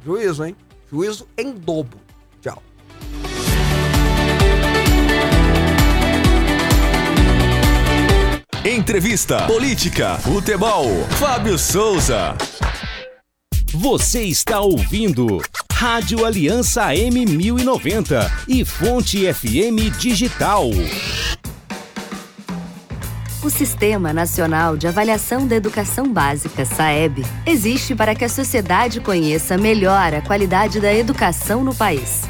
[0.03, 0.55] juízo, hein?
[0.89, 1.99] Juízo em dobro.
[2.41, 2.61] Tchau.
[8.65, 10.85] Entrevista, política, futebol.
[11.19, 12.35] Fábio Souza.
[13.75, 20.69] Você está ouvindo Rádio Aliança M1090 e Fonte FM Digital.
[23.43, 29.57] O Sistema Nacional de Avaliação da Educação Básica, SAEB, existe para que a sociedade conheça
[29.57, 32.21] melhor a qualidade da educação no país.